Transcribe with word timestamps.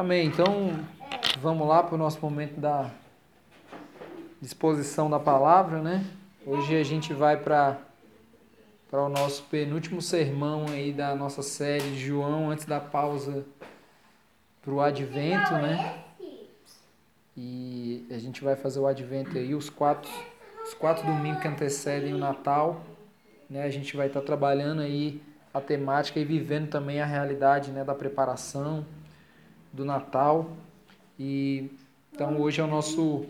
Amém. 0.00 0.28
Então, 0.28 0.82
vamos 1.42 1.68
lá 1.68 1.82
para 1.82 1.94
o 1.94 1.98
nosso 1.98 2.18
momento 2.22 2.58
da 2.58 2.90
exposição 4.40 5.10
da 5.10 5.20
palavra, 5.20 5.82
né? 5.82 6.06
Hoje 6.46 6.74
a 6.74 6.82
gente 6.82 7.12
vai 7.12 7.36
para 7.36 7.76
para 8.90 9.02
o 9.02 9.10
nosso 9.10 9.42
penúltimo 9.50 10.00
sermão 10.00 10.64
aí 10.70 10.90
da 10.90 11.14
nossa 11.14 11.42
série 11.42 11.90
de 11.90 11.98
João 11.98 12.48
antes 12.50 12.64
da 12.64 12.80
pausa 12.80 13.44
para 14.62 14.72
o 14.72 14.80
Advento, 14.80 15.52
né? 15.52 16.02
E 17.36 18.06
a 18.10 18.16
gente 18.16 18.42
vai 18.42 18.56
fazer 18.56 18.80
o 18.80 18.86
Advento 18.86 19.36
aí 19.36 19.54
os 19.54 19.68
quatro 19.68 20.10
os 20.64 20.72
quatro 20.72 21.04
domingos 21.04 21.42
que 21.42 21.48
antecedem 21.48 22.14
o 22.14 22.18
Natal, 22.18 22.80
né? 23.50 23.64
A 23.64 23.70
gente 23.70 23.94
vai 23.98 24.06
estar 24.06 24.20
tá 24.20 24.26
trabalhando 24.26 24.80
aí 24.80 25.20
a 25.52 25.60
temática 25.60 26.18
e 26.18 26.24
vivendo 26.24 26.70
também 26.70 27.02
a 27.02 27.04
realidade, 27.04 27.70
né, 27.70 27.84
da 27.84 27.94
preparação 27.94 28.86
do 29.72 29.84
Natal. 29.84 30.50
E 31.18 31.70
então 32.12 32.40
hoje 32.40 32.60
é 32.60 32.64
o 32.64 32.66
nosso 32.66 33.24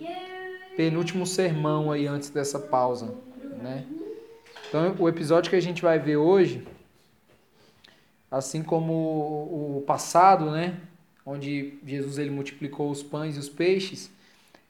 penúltimo 0.76 1.26
sermão 1.26 1.92
aí 1.92 2.06
antes 2.06 2.30
dessa 2.30 2.58
pausa, 2.58 3.14
né? 3.62 3.86
Então 4.68 4.94
o 4.98 5.08
episódio 5.08 5.50
que 5.50 5.56
a 5.56 5.60
gente 5.60 5.82
vai 5.82 5.98
ver 5.98 6.16
hoje, 6.16 6.66
assim 8.30 8.62
como 8.62 8.92
o 8.92 9.84
passado, 9.86 10.50
né, 10.50 10.80
onde 11.26 11.78
Jesus 11.84 12.18
ele 12.18 12.30
multiplicou 12.30 12.90
os 12.90 13.02
pães 13.02 13.36
e 13.36 13.38
os 13.38 13.48
peixes, 13.48 14.10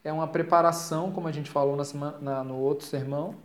é 0.03 0.11
uma 0.11 0.27
preparação, 0.27 1.11
como 1.11 1.27
a 1.27 1.31
gente 1.31 1.49
falou 1.49 1.75
na 1.75 1.85
semana, 1.85 2.17
na, 2.19 2.43
no 2.43 2.57
outro 2.57 2.85
sermão, 2.85 3.35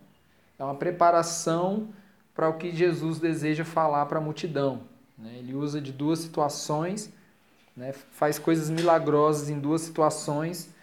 é 0.58 0.64
uma 0.64 0.74
preparação 0.74 1.88
para 2.34 2.48
o 2.48 2.54
que 2.54 2.74
Jesus 2.74 3.18
deseja 3.18 3.64
falar 3.64 4.06
para 4.06 4.18
a 4.18 4.22
multidão. 4.22 4.80
Né? 5.16 5.36
Ele 5.38 5.54
usa 5.54 5.80
de 5.80 5.92
duas 5.92 6.18
situações 6.18 7.12
né? 7.76 7.92
faz 8.12 8.38
coisas 8.38 8.70
milagrosas 8.70 9.50
em 9.50 9.58
duas 9.58 9.82
situações 9.82 10.74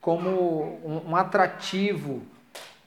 como 0.00 0.78
um, 0.84 1.14
atrativo 1.14 2.22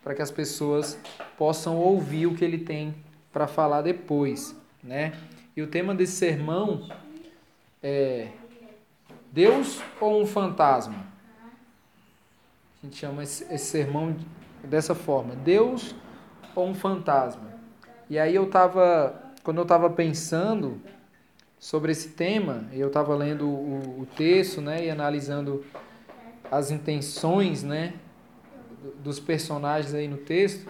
para 0.04 0.16
que 0.16 0.22
as 0.22 0.32
pessoas 0.32 0.98
possam 1.38 1.78
ouvir 1.78 2.26
o 2.26 2.36
que 2.36 2.44
ele 2.44 2.58
tem 2.58 2.96
para 3.32 3.48
falar 3.48 3.82
depois, 3.82 4.56
né? 4.84 5.14
E 5.56 5.62
o 5.62 5.68
tema 5.68 5.94
desse 5.94 6.14
sermão 6.14 6.90
é 7.84 8.30
Deus 9.32 9.82
ou 10.00 10.22
um 10.22 10.26
fantasma? 10.26 11.06
A 12.82 12.86
gente 12.86 12.98
chama 12.98 13.24
esse, 13.24 13.58
sermão 13.60 14.16
dessa 14.64 14.96
forma, 14.96 15.36
Deus 15.36 15.94
ou 16.56 16.68
um 16.68 16.74
fantasma? 16.74 17.52
E 18.10 18.18
aí 18.18 18.34
eu 18.34 18.50
tava, 18.50 19.22
quando 19.44 19.58
eu 19.58 19.64
estava 19.64 19.90
pensando 19.90 20.82
sobre 21.62 21.92
esse 21.92 22.10
tema, 22.10 22.68
eu 22.74 22.88
estava 22.88 23.16
lendo 23.16 23.48
o, 23.48 24.02
o, 24.02 24.08
texto 24.18 24.60
né, 24.60 24.84
e 24.84 24.90
analisando 24.90 25.64
as 26.50 26.72
intenções 26.72 27.62
né, 27.62 27.94
dos 29.04 29.20
personagens 29.20 29.94
aí 29.94 30.08
no 30.08 30.18
texto, 30.18 30.68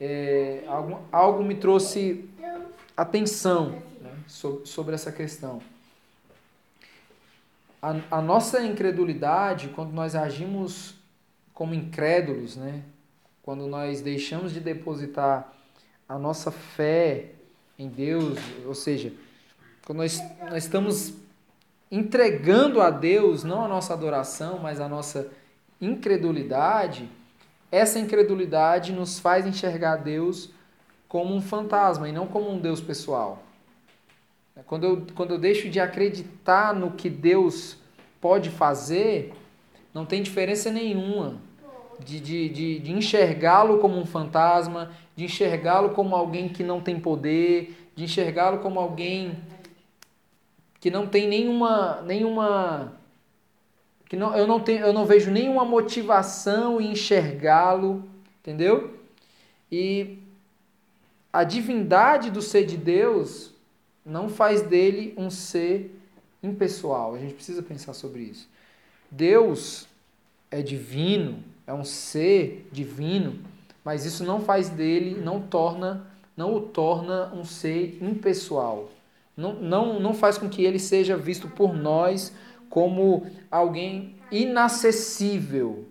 é, 0.00 0.62
algo, 0.68 1.00
algo 1.10 1.42
me 1.42 1.56
trouxe 1.56 2.30
atenção 2.96 3.82
né, 4.00 4.12
sobre, 4.28 4.66
sobre 4.66 4.94
essa 4.94 5.10
questão. 5.10 5.60
A, 7.82 7.96
a 8.12 8.22
nossa 8.22 8.62
incredulidade, 8.62 9.70
quando 9.70 9.92
nós 9.92 10.14
agimos 10.14 10.94
como 11.52 11.74
incrédulos, 11.74 12.54
né, 12.54 12.84
quando 13.42 13.66
nós 13.66 14.00
deixamos 14.00 14.52
de 14.52 14.60
depositar 14.60 15.52
a 16.08 16.16
nossa 16.16 16.52
fé 16.52 17.32
em 17.76 17.88
Deus, 17.88 18.38
ou 18.64 18.76
seja, 18.76 19.12
quando 19.84 19.98
nós, 19.98 20.22
nós 20.40 20.64
estamos 20.64 21.14
entregando 21.90 22.80
a 22.80 22.90
Deus 22.90 23.44
não 23.44 23.64
a 23.64 23.68
nossa 23.68 23.92
adoração, 23.92 24.58
mas 24.58 24.80
a 24.80 24.88
nossa 24.88 25.30
incredulidade, 25.80 27.08
essa 27.70 27.98
incredulidade 27.98 28.92
nos 28.92 29.18
faz 29.18 29.46
enxergar 29.46 29.96
Deus 29.96 30.50
como 31.08 31.34
um 31.34 31.40
fantasma 31.40 32.08
e 32.08 32.12
não 32.12 32.26
como 32.26 32.50
um 32.50 32.58
Deus 32.58 32.80
pessoal. 32.80 33.42
Quando 34.66 34.84
eu, 34.84 35.06
quando 35.14 35.32
eu 35.32 35.38
deixo 35.38 35.68
de 35.68 35.80
acreditar 35.80 36.74
no 36.74 36.92
que 36.92 37.10
Deus 37.10 37.76
pode 38.20 38.50
fazer, 38.50 39.34
não 39.92 40.06
tem 40.06 40.22
diferença 40.22 40.70
nenhuma 40.70 41.36
de, 42.04 42.20
de, 42.20 42.48
de, 42.48 42.78
de 42.78 42.92
enxergá-lo 42.92 43.78
como 43.78 43.98
um 43.98 44.06
fantasma, 44.06 44.92
de 45.14 45.24
enxergá-lo 45.24 45.90
como 45.90 46.16
alguém 46.16 46.48
que 46.48 46.62
não 46.62 46.80
tem 46.80 46.98
poder, 46.98 47.90
de 47.94 48.04
enxergá-lo 48.04 48.58
como 48.58 48.80
alguém 48.80 49.36
que 50.84 50.90
não 50.90 51.06
tem 51.06 51.26
nenhuma 51.26 52.02
nenhuma 52.02 52.92
que 54.06 54.16
não, 54.16 54.36
eu 54.36 54.46
não 54.46 54.60
tenho 54.60 54.84
eu 54.84 54.92
não 54.92 55.06
vejo 55.06 55.30
nenhuma 55.30 55.64
motivação 55.64 56.78
em 56.78 56.92
enxergá-lo, 56.92 58.04
entendeu? 58.42 58.94
E 59.72 60.18
a 61.32 61.42
divindade 61.42 62.30
do 62.30 62.42
ser 62.42 62.66
de 62.66 62.76
Deus 62.76 63.50
não 64.04 64.28
faz 64.28 64.60
dele 64.60 65.14
um 65.16 65.30
ser 65.30 65.98
impessoal. 66.42 67.14
A 67.14 67.18
gente 67.18 67.32
precisa 67.32 67.62
pensar 67.62 67.94
sobre 67.94 68.20
isso. 68.20 68.46
Deus 69.10 69.88
é 70.50 70.60
divino, 70.60 71.42
é 71.66 71.72
um 71.72 71.82
ser 71.82 72.68
divino, 72.70 73.38
mas 73.82 74.04
isso 74.04 74.22
não 74.22 74.38
faz 74.38 74.68
dele, 74.68 75.18
não 75.18 75.40
torna, 75.40 76.06
não 76.36 76.54
o 76.54 76.60
torna 76.60 77.32
um 77.32 77.42
ser 77.42 77.96
impessoal 78.02 78.90
não, 79.36 79.54
não, 79.54 80.00
não 80.00 80.14
faz 80.14 80.38
com 80.38 80.48
que 80.48 80.64
ele 80.64 80.78
seja 80.78 81.16
visto 81.16 81.48
por 81.48 81.74
nós 81.74 82.32
como 82.68 83.26
alguém 83.50 84.16
inacessível, 84.30 85.88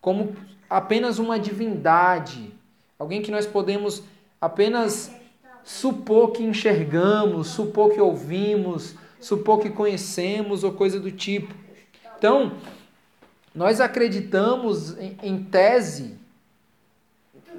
como 0.00 0.36
apenas 0.68 1.18
uma 1.18 1.38
divindade, 1.38 2.52
alguém 2.98 3.22
que 3.22 3.30
nós 3.30 3.46
podemos 3.46 4.02
apenas 4.40 5.12
supor 5.64 6.32
que 6.32 6.42
enxergamos, 6.42 7.48
supor 7.48 7.92
que 7.92 8.00
ouvimos, 8.00 8.94
supor 9.20 9.60
que 9.60 9.70
conhecemos 9.70 10.64
ou 10.64 10.72
coisa 10.72 10.98
do 10.98 11.10
tipo. 11.10 11.54
Então, 12.18 12.52
nós 13.54 13.80
acreditamos 13.80 14.98
em, 14.98 15.16
em 15.22 15.44
tese 15.44 16.16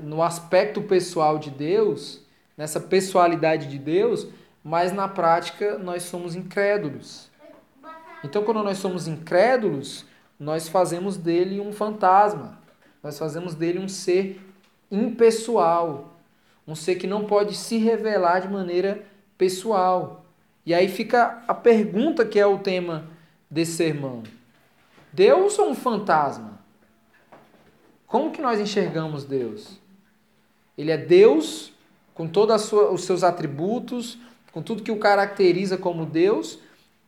no 0.01 0.22
aspecto 0.22 0.81
pessoal 0.81 1.38
de 1.38 1.50
Deus, 1.50 2.22
nessa 2.57 2.79
pessoalidade 2.79 3.67
de 3.67 3.78
Deus, 3.78 4.28
mas 4.63 4.94
na 4.94 5.07
prática 5.07 5.78
nós 5.78 6.03
somos 6.03 6.35
incrédulos. 6.35 7.29
Então, 8.24 8.44
quando 8.44 8.63
nós 8.63 8.78
somos 8.78 9.07
incrédulos, 9.07 10.06
nós 10.40 10.69
fazemos 10.69 11.18
dele 11.18 11.59
um 11.59 11.74
fantasma, 11.74 12.57
nós 13.01 13.19
fazemos 13.19 13.53
dele 13.53 13.79
um 13.79 13.90
ser 13.90 14.41
impessoal, 14.90 16.13
um 16.66 16.75
ser 16.75 16.96
que 16.96 17.06
não 17.06 17.25
pode 17.25 17.56
se 17.56 17.78
revelar 17.78 18.40
de 18.40 18.47
maneira 18.47 19.03
pessoal. 19.38 20.25
E 20.66 20.74
aí 20.74 20.88
fica 20.88 21.44
a 21.47 21.53
pergunta 21.53 22.25
que 22.25 22.40
é 22.40 22.45
o 22.45 22.59
tema 22.59 23.09
desse 23.50 23.74
sermão: 23.74 24.24
Deus 25.12 25.59
ou 25.59 25.69
um 25.69 25.75
fantasma? 25.75 26.59
Como 28.07 28.31
que 28.31 28.41
nós 28.41 28.59
enxergamos 28.59 29.25
Deus? 29.25 29.80
Ele 30.78 30.91
é 30.91 30.97
Deus 30.97 31.74
com 32.13 32.28
todos 32.28 32.72
os 32.72 33.03
seus 33.03 33.24
atributos, 33.24 34.18
com 34.53 34.61
tudo 34.61 34.83
que 34.83 34.91
o 34.91 34.99
caracteriza 34.99 35.77
como 35.77 36.05
Deus, 36.05 36.59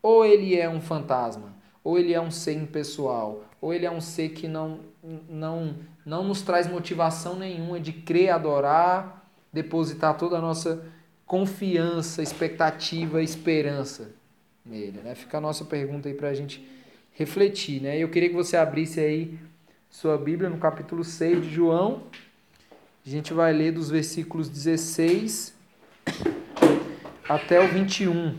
ou 0.02 0.26
ele 0.26 0.56
é 0.60 0.68
um 0.68 0.82
fantasma, 0.82 1.54
ou 1.84 1.98
ele 1.98 2.12
é 2.14 2.20
um 2.20 2.32
ser 2.32 2.54
impessoal, 2.54 3.46
ou 3.62 3.72
ele 3.72 3.86
é 3.86 3.92
um 3.92 4.02
ser 4.02 4.30
que 4.30 4.48
não, 4.48 4.80
não, 5.30 5.76
não 6.04 6.24
nos 6.24 6.42
traz 6.42 6.68
motivação 6.68 7.38
nenhuma 7.38 7.80
de 7.80 7.94
crer, 7.94 8.32
adorar, 8.32 9.30
depositar 9.54 10.18
toda 10.18 10.38
a 10.38 10.42
nossa 10.42 10.84
confiança, 11.26 12.24
expectativa, 12.24 13.22
esperança 13.22 14.10
nele. 14.66 15.00
Né? 15.04 15.14
Fica 15.14 15.38
a 15.38 15.42
nossa 15.42 15.64
pergunta 15.64 16.10
aí 16.10 16.16
para 16.16 16.30
a 16.30 16.34
gente 16.34 16.68
refletir. 17.14 17.82
Né? 17.82 17.98
Eu 17.98 18.10
queria 18.10 18.30
que 18.30 18.36
você 18.36 18.58
abrisse 18.58 19.00
aí 19.00 19.38
sua 19.90 20.18
Bíblia 20.18 20.50
no 20.50 20.58
capítulo 20.58 21.04
6 21.04 21.44
de 21.44 21.54
João. 21.54 22.04
A 23.06 23.10
gente 23.10 23.34
vai 23.34 23.54
ler 23.54 23.72
dos 23.72 23.90
versículos 23.90 24.50
16 24.50 25.54
até 27.28 27.60
o 27.60 27.68
21. 27.68 28.38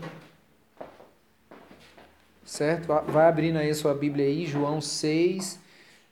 Certo? 2.43 2.87
Vai 2.87 3.27
abrindo 3.27 3.57
aí 3.57 3.69
a 3.69 3.75
sua 3.75 3.93
Bíblia 3.93 4.25
aí, 4.25 4.45
João 4.45 4.79
6, 4.79 5.59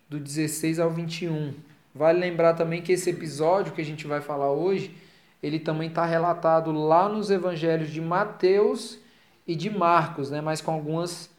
do 0.10 0.19
16 0.19 0.80
ao 0.80 0.92
21. 0.92 1.54
Vale 1.94 2.19
lembrar 2.19 2.54
também 2.54 2.81
que 2.81 2.92
esse 2.92 3.10
episódio 3.10 3.74
que 3.74 3.81
a 3.81 3.86
gente 3.86 4.06
vai 4.06 4.19
falar 4.19 4.51
hoje, 4.51 4.95
ele 5.42 5.60
também 5.60 5.88
está 5.88 6.06
relatado 6.06 6.72
lá 6.74 7.07
nos 7.07 7.31
evangelhos 7.31 7.89
de 7.89 8.01
Mateus 8.01 9.00
e 9.48 9.56
de 9.56 9.69
Marcos, 9.69 10.30
né? 10.30 10.42
mas 10.42 10.60
com 10.60 10.72
algumas 10.72 11.30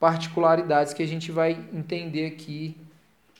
particularidades 0.00 0.92
que 0.92 1.02
a 1.04 1.06
gente 1.06 1.30
vai 1.30 1.52
entender 1.72 2.26
aqui 2.26 2.76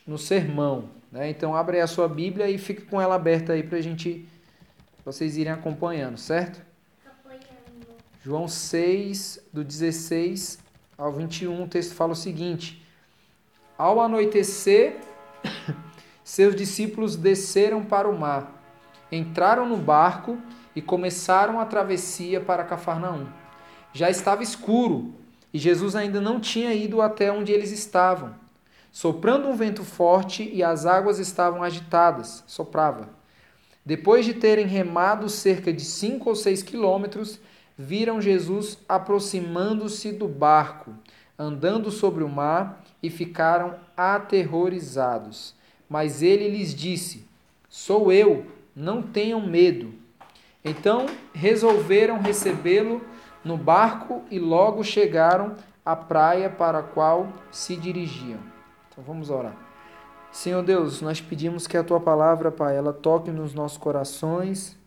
no 0.06 0.16
sermão. 0.16 0.88
Né? 1.10 1.30
Então 1.30 1.56
abre 1.56 1.80
a 1.80 1.88
sua 1.88 2.08
Bíblia 2.08 2.48
e 2.48 2.56
fica 2.58 2.82
com 2.82 3.00
ela 3.00 3.16
aberta 3.16 3.54
aí 3.54 3.64
para 3.64 3.78
a 3.78 3.82
gente, 3.82 4.24
vocês 5.04 5.36
irem 5.36 5.52
acompanhando, 5.52 6.16
certo? 6.16 6.71
João 8.24 8.46
6, 8.46 9.40
do 9.52 9.64
16 9.64 10.60
ao 10.96 11.10
21, 11.10 11.64
o 11.64 11.66
texto 11.66 11.92
fala 11.92 12.12
o 12.12 12.16
seguinte: 12.16 12.80
Ao 13.76 14.00
anoitecer, 14.00 15.00
seus 16.22 16.54
discípulos 16.54 17.16
desceram 17.16 17.84
para 17.84 18.08
o 18.08 18.16
mar, 18.16 18.62
entraram 19.10 19.68
no 19.68 19.76
barco 19.76 20.38
e 20.74 20.80
começaram 20.80 21.58
a 21.58 21.66
travessia 21.66 22.40
para 22.40 22.62
Cafarnaum. 22.62 23.26
Já 23.92 24.08
estava 24.08 24.44
escuro 24.44 25.12
e 25.52 25.58
Jesus 25.58 25.96
ainda 25.96 26.20
não 26.20 26.38
tinha 26.38 26.72
ido 26.72 27.02
até 27.02 27.32
onde 27.32 27.50
eles 27.50 27.72
estavam. 27.72 28.36
Soprando 28.92 29.48
um 29.48 29.56
vento 29.56 29.82
forte 29.82 30.48
e 30.48 30.62
as 30.62 30.86
águas 30.86 31.18
estavam 31.18 31.60
agitadas, 31.60 32.44
soprava. 32.46 33.08
Depois 33.84 34.24
de 34.24 34.34
terem 34.34 34.66
remado 34.66 35.28
cerca 35.28 35.72
de 35.72 35.84
cinco 35.84 36.28
ou 36.28 36.36
seis 36.36 36.62
quilômetros, 36.62 37.40
viram 37.76 38.20
Jesus 38.20 38.78
aproximando-se 38.88 40.12
do 40.12 40.28
barco, 40.28 40.94
andando 41.38 41.90
sobre 41.90 42.22
o 42.22 42.28
mar, 42.28 42.82
e 43.02 43.10
ficaram 43.10 43.74
aterrorizados. 43.96 45.54
Mas 45.88 46.22
ele 46.22 46.48
lhes 46.48 46.74
disse: 46.74 47.26
Sou 47.68 48.12
eu, 48.12 48.46
não 48.74 49.02
tenham 49.02 49.40
medo. 49.40 49.92
Então 50.64 51.06
resolveram 51.34 52.20
recebê-lo 52.20 53.02
no 53.44 53.56
barco 53.56 54.22
e 54.30 54.38
logo 54.38 54.84
chegaram 54.84 55.56
à 55.84 55.96
praia 55.96 56.48
para 56.48 56.78
a 56.78 56.82
qual 56.82 57.28
se 57.50 57.76
dirigiam. 57.76 58.38
Então 58.88 59.02
vamos 59.04 59.30
orar. 59.30 59.56
Senhor 60.30 60.62
Deus, 60.62 61.02
nós 61.02 61.20
pedimos 61.20 61.66
que 61.66 61.76
a 61.76 61.84
tua 61.84 62.00
palavra, 62.00 62.50
Pai, 62.50 62.76
ela 62.76 62.92
toque 62.92 63.30
nos 63.30 63.52
nossos 63.52 63.76
corações, 63.76 64.78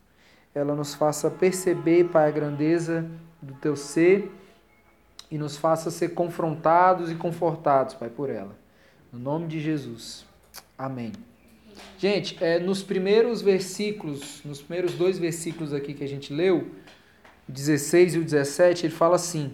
ela 0.55 0.73
nos 0.73 0.95
faça 0.95 1.29
perceber, 1.29 2.05
Pai, 2.05 2.29
a 2.29 2.31
grandeza 2.31 3.05
do 3.41 3.53
teu 3.55 3.75
ser 3.75 4.31
e 5.29 5.37
nos 5.37 5.57
faça 5.57 5.91
ser 5.91 6.13
confrontados 6.13 7.11
e 7.11 7.15
confortados, 7.15 7.93
Pai, 7.93 8.09
por 8.09 8.29
ela. 8.29 8.55
No 9.11 9.19
nome 9.19 9.47
de 9.47 9.59
Jesus. 9.59 10.25
Amém. 10.77 11.11
Gente, 11.97 12.41
é, 12.41 12.57
nos 12.57 12.81
primeiros 12.81 13.41
versículos, 13.41 14.41
nos 14.45 14.61
primeiros 14.61 14.93
dois 14.93 15.19
versículos 15.19 15.73
aqui 15.73 15.93
que 15.93 16.05
a 16.05 16.07
gente 16.07 16.33
leu, 16.33 16.71
o 17.49 17.51
16 17.51 18.15
e 18.15 18.19
o 18.19 18.23
17, 18.23 18.85
ele 18.85 18.95
fala 18.95 19.17
assim: 19.17 19.51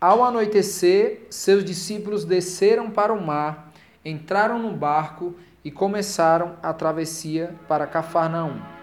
Ao 0.00 0.24
anoitecer, 0.24 1.26
seus 1.30 1.64
discípulos 1.64 2.24
desceram 2.24 2.90
para 2.90 3.12
o 3.12 3.24
mar, 3.24 3.72
entraram 4.04 4.58
no 4.58 4.72
barco 4.72 5.36
e 5.64 5.70
começaram 5.70 6.56
a 6.62 6.72
travessia 6.72 7.54
para 7.68 7.86
Cafarnaum. 7.86 8.75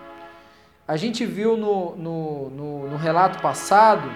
A 0.87 0.97
gente 0.97 1.25
viu 1.25 1.55
no, 1.55 1.95
no, 1.95 2.49
no, 2.49 2.89
no 2.89 2.97
relato 2.97 3.41
passado 3.41 4.09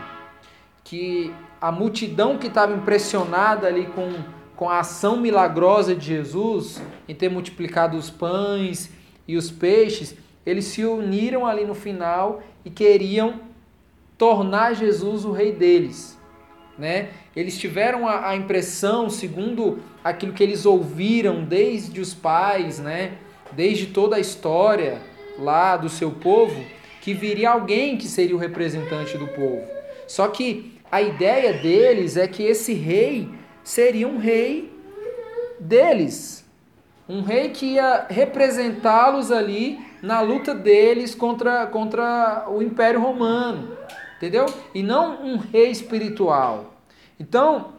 que 0.83 1.33
a 1.59 1.71
multidão 1.71 2.37
que 2.37 2.47
estava 2.47 2.73
impressionada 2.73 3.67
ali 3.67 3.85
com 3.87 4.11
com 4.57 4.67
a 4.67 4.79
ação 4.79 5.17
milagrosa 5.17 5.95
de 5.95 6.07
Jesus 6.07 6.81
em 7.07 7.13
ter 7.13 7.29
multiplicado 7.29 7.95
os 7.95 8.09
pães 8.09 8.89
e 9.27 9.37
os 9.37 9.51
peixes, 9.51 10.15
eles 10.43 10.65
se 10.65 10.83
uniram 10.83 11.45
ali 11.45 11.63
no 11.63 11.75
final 11.75 12.41
e 12.65 12.71
queriam 12.71 13.39
tornar 14.17 14.73
Jesus 14.73 15.23
o 15.25 15.31
rei 15.31 15.51
deles. 15.51 16.17
Né? 16.75 17.09
Eles 17.35 17.57
tiveram 17.57 18.07
a, 18.07 18.29
a 18.29 18.35
impressão, 18.35 19.11
segundo 19.11 19.79
aquilo 20.03 20.33
que 20.33 20.43
eles 20.43 20.65
ouviram 20.65 21.43
desde 21.43 22.01
os 22.01 22.15
pais, 22.15 22.79
né? 22.79 23.13
desde 23.51 23.87
toda 23.87 24.15
a 24.15 24.19
história 24.19 24.99
lá 25.37 25.77
do 25.77 25.89
seu 25.89 26.11
povo, 26.11 26.63
que 27.01 27.13
viria 27.13 27.51
alguém 27.51 27.97
que 27.97 28.07
seria 28.07 28.35
o 28.35 28.39
representante 28.39 29.17
do 29.17 29.27
povo. 29.27 29.63
Só 30.07 30.27
que 30.27 30.77
a 30.91 31.01
ideia 31.01 31.53
deles 31.53 32.17
é 32.17 32.27
que 32.27 32.43
esse 32.43 32.73
rei 32.73 33.29
seria 33.63 34.07
um 34.07 34.17
rei 34.17 34.71
deles. 35.59 36.45
Um 37.07 37.21
rei 37.21 37.49
que 37.49 37.73
ia 37.73 38.05
representá-los 38.09 39.31
ali 39.31 39.79
na 40.01 40.21
luta 40.21 40.53
deles 40.53 41.15
contra, 41.15 41.65
contra 41.67 42.45
o 42.49 42.61
Império 42.61 43.01
Romano. 43.01 43.77
Entendeu? 44.17 44.45
E 44.73 44.81
não 44.81 45.23
um 45.23 45.37
rei 45.37 45.69
espiritual. 45.69 46.73
Então, 47.19 47.73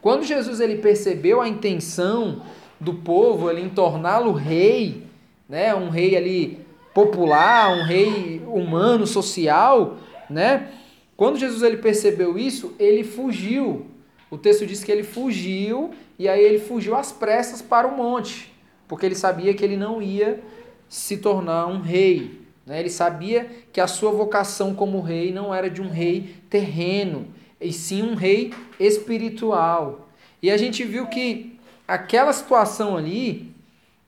quando 0.00 0.24
Jesus 0.24 0.60
ele 0.60 0.78
percebeu 0.78 1.40
a 1.40 1.48
intenção 1.48 2.42
do 2.80 2.94
povo 2.94 3.48
ali 3.48 3.62
em 3.62 3.68
torná-lo 3.68 4.32
rei, 4.32 5.06
né, 5.48 5.74
um 5.74 5.88
rei 5.88 6.16
ali 6.16 6.61
popular, 6.94 7.70
um 7.70 7.84
rei 7.84 8.42
humano, 8.46 9.06
social, 9.06 9.96
né? 10.28 10.68
Quando 11.16 11.38
Jesus 11.38 11.62
ele 11.62 11.76
percebeu 11.76 12.38
isso, 12.38 12.74
ele 12.78 13.04
fugiu 13.04 13.86
o 14.32 14.38
texto 14.38 14.64
diz 14.64 14.82
que 14.82 14.90
ele 14.90 15.02
fugiu 15.02 15.90
e 16.18 16.26
aí 16.26 16.42
ele 16.42 16.58
fugiu 16.58 16.96
às 16.96 17.12
pressas 17.12 17.60
para 17.60 17.86
o 17.86 17.94
monte, 17.94 18.50
porque 18.88 19.04
ele 19.04 19.14
sabia 19.14 19.52
que 19.52 19.62
ele 19.62 19.76
não 19.76 20.00
ia 20.00 20.42
se 20.88 21.18
tornar 21.18 21.66
um 21.66 21.82
rei. 21.82 22.40
Né? 22.64 22.80
Ele 22.80 22.88
sabia 22.88 23.46
que 23.70 23.78
a 23.78 23.86
sua 23.86 24.10
vocação 24.10 24.74
como 24.74 25.02
rei 25.02 25.30
não 25.30 25.54
era 25.54 25.68
de 25.68 25.82
um 25.82 25.90
rei 25.90 26.34
terreno, 26.48 27.26
e 27.60 27.74
sim 27.74 28.00
um 28.00 28.14
rei 28.14 28.54
espiritual. 28.80 30.08
E 30.40 30.50
a 30.50 30.56
gente 30.56 30.82
viu 30.82 31.06
que 31.08 31.58
aquela 31.86 32.32
situação 32.32 32.96
ali 32.96 33.54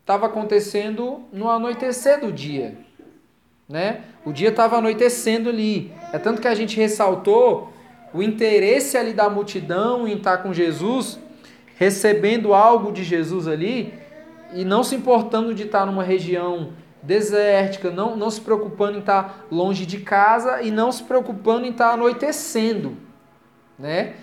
estava 0.05 0.27
acontecendo 0.27 1.23
no 1.33 1.49
anoitecer 1.49 2.21
do 2.21 2.31
dia. 2.31 2.77
Né? 3.67 4.03
O 4.23 4.33
dia 4.33 4.51
estava 4.51 4.77
anoitecendo 4.77 5.49
ali. 5.49 5.91
É 6.13 6.19
tanto 6.19 6.43
que 6.43 6.49
a 6.49 6.55
gente 6.55 6.77
ressaltou 6.77 7.73
o 8.13 8.23
interesse 8.23 8.99
ali 8.99 9.15
da 9.15 9.31
multidão 9.31 10.07
em 10.07 10.19
estar 10.19 10.39
com 10.39 10.53
Jesus, 10.53 11.19
recebendo 11.77 12.53
algo 12.53 12.93
de 12.93 13.03
Jesus 13.03 13.49
ali, 13.49 13.95
e 14.53 14.63
não 14.63 14.85
se 14.85 14.95
importando 14.95 15.55
de 15.55 15.63
estar 15.63 15.87
numa 15.87 16.05
região 16.05 16.75
desértica, 17.03 17.91
não, 17.91 18.15
não 18.15 18.31
se 18.31 18.43
preocupando 18.43 18.99
em 18.99 19.01
estar 19.01 19.47
longe 19.51 19.87
de 19.87 19.99
casa 19.99 20.61
e 20.61 20.71
não 20.71 20.93
se 20.93 21.03
preocupando 21.03 21.67
em 21.67 21.71
estar 21.71 21.93
anoitecendo, 21.93 22.97
né? 23.79 24.15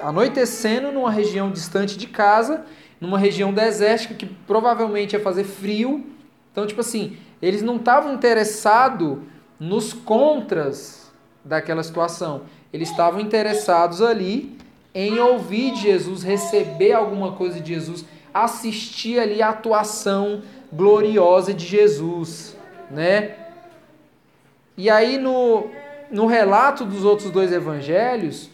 Anoitecendo 0.00 0.90
numa 0.90 1.10
região 1.10 1.50
distante 1.50 1.98
de 1.98 2.06
casa, 2.06 2.64
numa 3.00 3.18
região 3.18 3.52
desértica 3.52 4.14
que 4.14 4.26
provavelmente 4.26 5.12
ia 5.14 5.20
fazer 5.20 5.44
frio. 5.44 6.04
Então, 6.52 6.66
tipo 6.66 6.80
assim, 6.80 7.16
eles 7.40 7.62
não 7.62 7.76
estavam 7.76 8.14
interessados 8.14 9.18
nos 9.58 9.92
contras 9.92 11.12
daquela 11.44 11.82
situação. 11.82 12.42
Eles 12.72 12.90
estavam 12.90 13.20
interessados 13.20 14.02
ali 14.02 14.56
em 14.94 15.18
ouvir 15.18 15.72
de 15.72 15.82
Jesus, 15.82 16.22
receber 16.22 16.92
alguma 16.92 17.32
coisa 17.32 17.60
de 17.60 17.74
Jesus, 17.74 18.04
assistir 18.32 19.18
ali 19.18 19.40
a 19.40 19.50
atuação 19.50 20.42
gloriosa 20.72 21.54
de 21.54 21.64
Jesus, 21.64 22.56
né? 22.90 23.36
E 24.76 24.88
aí 24.90 25.18
no, 25.18 25.70
no 26.10 26.26
relato 26.26 26.84
dos 26.84 27.04
outros 27.04 27.30
dois 27.30 27.52
evangelhos, 27.52 28.50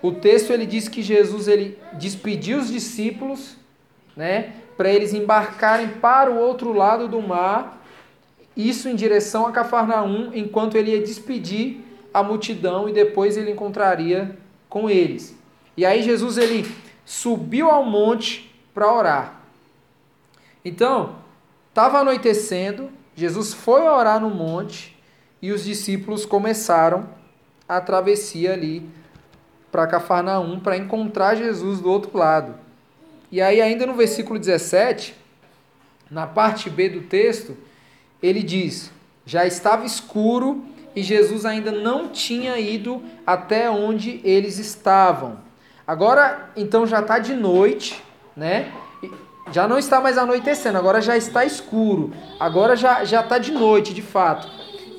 o 0.00 0.12
texto 0.12 0.52
ele 0.52 0.66
diz 0.66 0.88
que 0.88 1.02
Jesus 1.02 1.46
ele 1.46 1.78
despediu 1.94 2.58
os 2.58 2.68
discípulos, 2.68 3.56
né, 4.16 4.54
para 4.76 4.90
eles 4.90 5.12
embarcarem 5.12 5.88
para 5.88 6.30
o 6.30 6.38
outro 6.38 6.72
lado 6.72 7.08
do 7.08 7.20
mar, 7.20 7.82
isso 8.56 8.88
em 8.88 8.94
direção 8.94 9.46
a 9.46 9.52
Cafarnaum, 9.52 10.30
enquanto 10.34 10.76
ele 10.76 10.90
ia 10.90 11.00
despedir 11.00 11.80
a 12.12 12.22
multidão 12.22 12.88
e 12.88 12.92
depois 12.92 13.36
ele 13.36 13.50
encontraria 13.50 14.36
com 14.68 14.90
eles. 14.90 15.36
E 15.76 15.86
aí 15.86 16.02
Jesus 16.02 16.36
ele 16.36 16.70
subiu 17.04 17.70
ao 17.70 17.84
monte 17.84 18.54
para 18.74 18.92
orar. 18.92 19.40
Então, 20.64 21.16
estava 21.68 22.00
anoitecendo, 22.00 22.90
Jesus 23.16 23.52
foi 23.52 23.82
orar 23.82 24.20
no 24.20 24.30
monte 24.30 24.96
e 25.40 25.50
os 25.50 25.64
discípulos 25.64 26.24
começaram 26.24 27.08
a 27.68 27.80
travessia 27.80 28.52
ali 28.52 28.88
para 29.70 29.86
Cafarnaum 29.86 30.60
para 30.60 30.76
encontrar 30.76 31.34
Jesus 31.34 31.80
do 31.80 31.90
outro 31.90 32.16
lado. 32.16 32.54
E 33.32 33.40
aí 33.40 33.62
ainda 33.62 33.86
no 33.86 33.94
versículo 33.94 34.38
17, 34.38 35.14
na 36.10 36.26
parte 36.26 36.68
B 36.68 36.90
do 36.90 37.00
texto, 37.00 37.56
ele 38.22 38.42
diz: 38.42 38.92
Já 39.24 39.46
estava 39.46 39.86
escuro 39.86 40.62
e 40.94 41.02
Jesus 41.02 41.46
ainda 41.46 41.72
não 41.72 42.10
tinha 42.10 42.58
ido 42.58 43.02
até 43.26 43.70
onde 43.70 44.20
eles 44.22 44.58
estavam. 44.58 45.38
Agora, 45.86 46.50
então 46.54 46.86
já 46.86 47.00
está 47.00 47.18
de 47.18 47.34
noite, 47.34 48.02
né? 48.36 48.70
Já 49.50 49.66
não 49.66 49.78
está 49.78 49.98
mais 49.98 50.18
anoitecendo, 50.18 50.76
agora 50.76 51.00
já 51.00 51.16
está 51.16 51.42
escuro. 51.42 52.12
Agora 52.38 52.76
já 52.76 53.02
já 53.02 53.22
está 53.22 53.38
de 53.38 53.50
noite, 53.50 53.94
de 53.94 54.02
fato. 54.02 54.46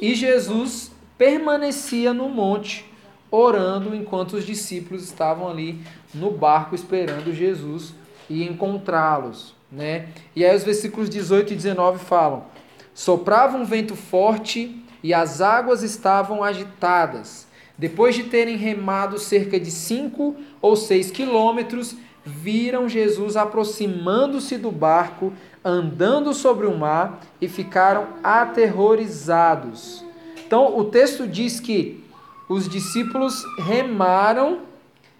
E 0.01 0.15
Jesus 0.15 0.91
permanecia 1.19 2.11
no 2.15 2.27
monte 2.29 2.91
orando 3.29 3.95
enquanto 3.95 4.33
os 4.33 4.43
discípulos 4.43 5.03
estavam 5.03 5.47
ali 5.47 5.81
no 6.13 6.31
barco 6.31 6.73
esperando 6.73 7.31
Jesus 7.31 7.93
e 8.29 8.43
encontrá-los, 8.43 9.55
né? 9.71 10.07
E 10.35 10.45
aí 10.45 10.55
os 10.55 10.63
versículos 10.63 11.09
18 11.09 11.53
e 11.53 11.55
19 11.55 11.99
falam: 11.99 12.45
Soprava 12.93 13.57
um 13.57 13.65
vento 13.65 13.95
forte 13.95 14.83
e 15.01 15.13
as 15.13 15.41
águas 15.41 15.83
estavam 15.83 16.43
agitadas. 16.43 17.47
Depois 17.77 18.15
de 18.15 18.23
terem 18.23 18.55
remado 18.55 19.17
cerca 19.17 19.59
de 19.59 19.71
cinco 19.71 20.35
ou 20.61 20.75
seis 20.75 21.09
quilômetros, 21.09 21.95
viram 22.23 22.87
Jesus 22.87 23.35
aproximando-se 23.35 24.57
do 24.57 24.71
barco, 24.71 25.33
andando 25.63 26.33
sobre 26.33 26.67
o 26.67 26.77
mar 26.77 27.21
e 27.41 27.47
ficaram 27.47 28.07
aterrorizados. 28.23 30.05
Então, 30.45 30.77
o 30.77 30.85
texto 30.85 31.27
diz 31.27 31.59
que 31.59 32.03
os 32.47 32.69
discípulos 32.69 33.43
remaram 33.57 34.61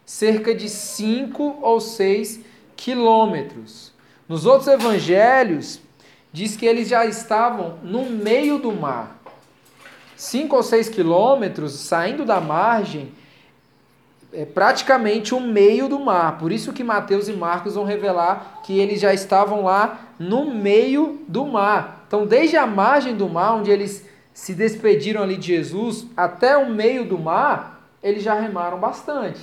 cerca 0.06 0.54
de 0.54 0.70
cinco 0.70 1.58
ou 1.62 1.80
seis 1.80 2.40
quilômetros. 2.84 3.94
Nos 4.28 4.46
outros 4.46 4.68
evangelhos, 4.68 5.80
diz 6.34 6.58
que 6.58 6.66
eles 6.66 6.90
já 6.90 7.06
estavam 7.06 7.78
no 7.82 8.10
meio 8.10 8.58
do 8.58 8.74
mar. 8.74 9.18
Cinco 10.18 10.58
ou 10.58 10.64
seis 10.64 10.90
quilômetros 10.90 11.72
saindo 11.72 12.26
da 12.26 12.42
margem 12.42 13.14
é 14.34 14.44
praticamente 14.44 15.34
o 15.34 15.40
meio 15.40 15.88
do 15.88 15.98
mar. 15.98 16.38
Por 16.38 16.52
isso 16.52 16.74
que 16.74 16.84
Mateus 16.84 17.30
e 17.30 17.34
Marcos 17.34 17.76
vão 17.76 17.86
revelar 17.86 18.60
que 18.66 18.78
eles 18.78 19.00
já 19.00 19.14
estavam 19.14 19.64
lá 19.64 20.00
no 20.20 20.54
meio 20.54 21.22
do 21.26 21.46
mar. 21.46 22.04
Então, 22.06 22.26
desde 22.26 22.58
a 22.58 22.68
margem 22.68 23.16
do 23.16 23.30
mar, 23.30 23.56
onde 23.56 23.72
eles 23.72 24.06
se 24.34 24.54
despediram 24.54 25.24
ali 25.24 25.38
de 25.38 25.48
Jesus, 25.48 26.06
até 26.18 26.58
o 26.58 26.70
meio 26.70 27.06
do 27.06 27.18
mar, 27.18 27.88
eles 28.02 28.24
já 28.24 28.34
remaram 28.34 28.78
bastante. 28.78 29.40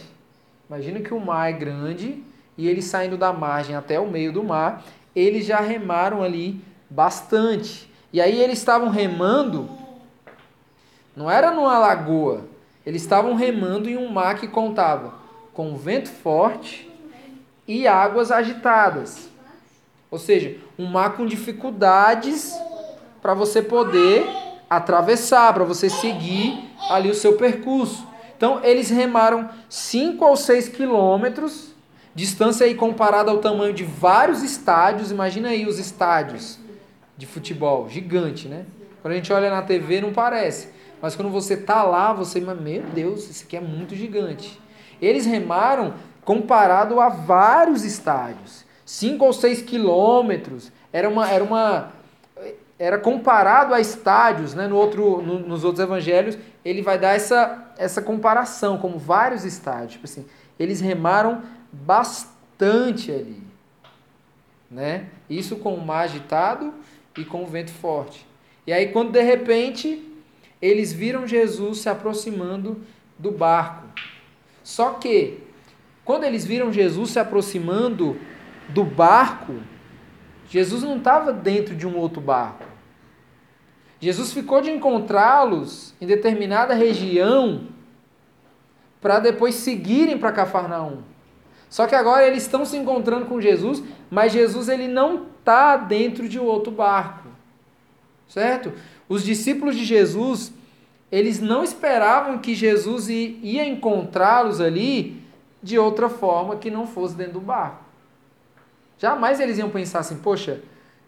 Imagina 0.69 1.01
que 1.01 1.15
o 1.15 1.21
mar 1.21 1.49
é 1.49 1.53
grande 1.53 2.23
e 2.57 2.69
eles 2.69 2.85
saindo 2.85 3.17
da 3.17 3.33
margem 3.33 3.75
até 3.75 3.99
o 3.99 4.11
meio 4.11 4.33
do 4.33 4.43
mar, 4.43 4.85
eles 5.15 5.47
já 5.47 5.61
remaram 5.61 6.23
ali 6.23 6.63
bastante. 6.89 7.91
E 8.13 8.21
aí 8.21 8.41
eles 8.41 8.59
estavam 8.59 8.89
remando, 8.89 9.69
não 11.17 11.31
era 11.31 11.51
numa 11.53 11.79
lagoa, 11.79 12.45
eles 12.85 13.03
estavam 13.03 13.35
remando 13.35 13.89
em 13.89 13.97
um 13.97 14.11
mar 14.11 14.39
que 14.39 14.49
contava 14.49 15.15
com 15.53 15.77
vento 15.77 16.09
forte 16.09 16.91
e 17.67 17.87
águas 17.87 18.31
agitadas. 18.31 19.29
Ou 20.11 20.19
seja, 20.19 20.57
um 20.79 20.87
mar 20.87 21.17
com 21.17 21.25
dificuldades 21.25 22.53
para 23.23 23.35
você 23.35 23.63
poder 23.63 24.27
atravessar, 24.69 25.53
para 25.53 25.65
você 25.65 25.89
seguir 25.89 26.71
ali 26.89 27.11
o 27.11 27.15
seu 27.15 27.37
percurso. 27.37 28.07
Então, 28.37 28.61
eles 28.65 28.89
remaram 28.89 29.49
5 29.69 30.25
ou 30.25 30.37
6 30.37 30.71
quilômetros, 30.71 31.75
distância 32.15 32.67
aí 32.67 32.75
comparada 32.75 33.31
ao 33.31 33.39
tamanho 33.39 33.73
de 33.73 33.85
vários 33.85 34.43
estádios. 34.43 35.11
Imagina 35.11 35.49
aí 35.51 35.67
os 35.67 35.79
estádios 35.79 36.59
de 37.17 37.27
futebol, 37.27 37.89
gigante, 37.89 38.49
né? 38.49 38.65
Quando 39.03 39.13
a 39.13 39.17
gente 39.17 39.33
olha 39.33 39.51
na 39.51 39.63
TV, 39.63 40.01
não 40.01 40.13
parece. 40.13 40.69
Mas 41.01 41.17
quando 41.17 41.31
você 41.31 41.57
tá 41.57 41.83
lá, 41.83 42.13
você, 42.13 42.41
meu 42.41 42.83
Deus, 42.95 43.29
isso 43.29 43.45
aqui 43.45 43.57
é 43.57 43.61
muito 43.61 43.95
gigante. 43.95 44.61
Eles 45.01 45.25
remaram 45.25 45.95
comparado 46.25 47.01
a 47.01 47.09
vários 47.09 47.85
estádios, 47.85 48.65
5 48.85 49.25
ou 49.25 49.33
6 49.33 49.63
quilômetros. 49.63 50.71
Era 50.93 51.09
uma, 51.09 51.29
era 51.29 51.43
uma, 51.43 51.91
era 52.79 52.99
comparado 52.99 53.73
a 53.73 53.81
estádios, 53.81 54.55
né? 54.55 54.67
No 54.67 54.77
outro, 54.77 55.23
no, 55.23 55.39
nos 55.39 55.65
outros 55.65 55.83
evangelhos, 55.83 56.37
ele 56.65 56.83
vai 56.83 56.99
dar 56.99 57.15
essa, 57.15 57.73
essa 57.79 58.03
comparação, 58.03 58.77
como 58.77 58.99
vários 58.99 59.45
estádios. 59.45 59.93
Tipo 59.93 60.05
assim, 60.05 60.27
eles 60.59 60.81
remaram 60.81 61.43
bastante 61.73 63.11
ali. 63.11 63.43
Né? 64.71 65.09
Isso 65.29 65.57
com 65.57 65.75
o 65.75 65.85
mar 65.85 66.05
agitado 66.05 66.73
e 67.17 67.25
com 67.25 67.43
o 67.43 67.47
vento 67.47 67.73
forte. 67.73 68.27
E 68.67 68.73
aí, 68.73 68.89
quando 68.89 69.11
de 69.11 69.23
repente 69.23 70.07
eles 70.61 70.93
viram 70.93 71.27
Jesus 71.27 71.79
se 71.79 71.89
aproximando 71.89 72.83
do 73.19 73.31
barco. 73.31 73.87
Só 74.63 74.91
que, 74.95 75.41
quando 76.05 76.25
eles 76.25 76.45
viram 76.45 76.73
Jesus 76.73 77.11
se 77.11 77.19
aproximando 77.19 78.19
do 78.69 78.85
barco, 78.85 79.55
Jesus 80.49 80.83
não 80.83 80.99
estava 80.99 81.33
dentro 81.33 81.75
de 81.75 81.87
um 81.87 81.97
outro 81.97 82.21
barco. 82.21 82.65
Jesus 83.99 84.33
ficou 84.33 84.61
de 84.61 84.71
encontrá-los 84.71 85.95
em 86.01 86.07
determinada 86.07 86.75
região 86.75 87.69
para 89.01 89.19
depois 89.19 89.55
seguirem 89.55 90.19
para 90.19 90.33
Cafarnaum. 90.33 91.03
Só 91.71 91.87
que 91.87 91.95
agora 91.95 92.27
eles 92.27 92.43
estão 92.43 92.65
se 92.65 92.77
encontrando 92.77 93.27
com 93.27 93.41
Jesus, 93.41 93.83
mas 94.11 94.33
Jesus 94.33 94.69
ele 94.69 94.89
não 94.89 95.27
está 95.39 95.77
dentro 95.77 96.29
de 96.29 96.39
outro 96.39 96.73
barco. 96.73 97.29
Certo? 98.29 98.73
Os 99.09 99.25
discípulos 99.25 99.77
de 99.77 99.85
Jesus, 99.85 100.53
eles 101.11 101.41
não 101.41 101.63
esperavam 101.63 102.39
que 102.39 102.57
Jesus 102.57 103.09
ia 103.09 103.65
encontrá-los 103.65 104.61
ali 104.61 105.23
de 105.63 105.79
outra 105.79 106.09
forma 106.09 106.57
que 106.57 106.71
não 106.71 106.89
fosse 106.89 107.15
dentro 107.15 107.35
do 107.35 107.41
barco. 107.41 107.85
Jamais 108.99 109.39
eles 109.39 109.57
iam 109.57 109.71
pensar 109.71 110.01
assim, 110.01 110.17
poxa, 110.17 110.61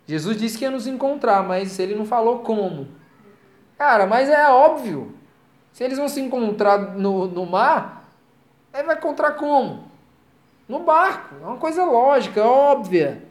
Jesus 0.07 0.37
disse 0.37 0.59
que 0.59 0.65
ia 0.65 0.71
nos 0.71 0.87
encontrar, 0.87 1.43
mas 1.43 1.79
ele 1.79 1.95
não 1.95 2.07
falou 2.07 2.39
como. 2.39 2.87
Cara, 3.77 4.07
mas 4.07 4.29
é 4.29 4.49
óbvio. 4.49 5.13
Se 5.73 5.83
eles 5.83 5.99
vão 5.99 6.09
se 6.09 6.21
encontrar 6.21 6.97
no, 6.97 7.27
no 7.27 7.47
mar, 7.47 8.09
ele 8.73 8.85
vai 8.85 8.97
encontrar 8.97 9.33
como? 9.33 9.92
No 10.69 10.81
barco. 10.81 11.35
É 11.43 11.47
uma 11.47 11.57
coisa 11.57 11.85
lógica, 11.85 12.43
óbvia. 12.45 13.23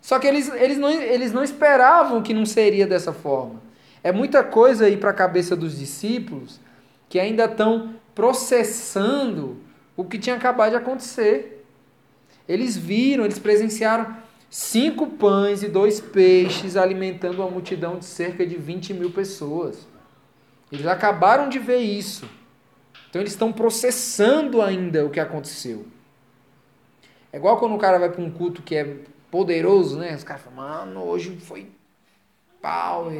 Só 0.00 0.18
que 0.18 0.26
eles, 0.26 0.48
eles, 0.54 0.78
não, 0.78 0.90
eles 0.90 1.32
não 1.32 1.42
esperavam 1.42 2.22
que 2.22 2.32
não 2.32 2.46
seria 2.46 2.86
dessa 2.86 3.12
forma. 3.12 3.60
É 4.04 4.12
muita 4.12 4.44
coisa 4.44 4.86
aí 4.86 4.96
para 4.96 5.10
a 5.10 5.14
cabeça 5.14 5.56
dos 5.56 5.76
discípulos 5.78 6.60
que 7.08 7.18
ainda 7.18 7.46
estão 7.46 7.94
processando 8.14 9.56
o 9.96 10.04
que 10.04 10.18
tinha 10.18 10.36
acabado 10.36 10.70
de 10.70 10.76
acontecer. 10.76 11.64
Eles 12.48 12.76
viram, 12.76 13.24
eles 13.24 13.38
presenciaram 13.38 14.16
cinco 14.48 15.08
pães 15.08 15.62
e 15.62 15.68
dois 15.68 16.00
peixes 16.00 16.76
alimentando 16.76 17.42
uma 17.42 17.50
multidão 17.50 17.98
de 17.98 18.04
cerca 18.04 18.46
de 18.46 18.56
20 18.56 18.94
mil 18.94 19.10
pessoas. 19.10 19.86
Eles 20.70 20.86
acabaram 20.86 21.48
de 21.48 21.58
ver 21.58 21.78
isso. 21.78 22.28
Então 23.10 23.20
eles 23.20 23.32
estão 23.32 23.52
processando 23.52 24.62
ainda 24.62 25.04
o 25.04 25.10
que 25.10 25.18
aconteceu. 25.18 25.86
É 27.36 27.38
igual 27.38 27.58
quando 27.58 27.74
o 27.74 27.78
cara 27.78 27.98
vai 27.98 28.10
para 28.10 28.22
um 28.22 28.30
culto 28.30 28.62
que 28.62 28.74
é 28.74 28.96
poderoso, 29.30 29.98
né? 29.98 30.14
Os 30.14 30.24
caras 30.24 30.40
falam, 30.40 30.56
mano, 30.56 31.02
hoje 31.02 31.36
foi 31.36 31.70
pau, 32.62 33.12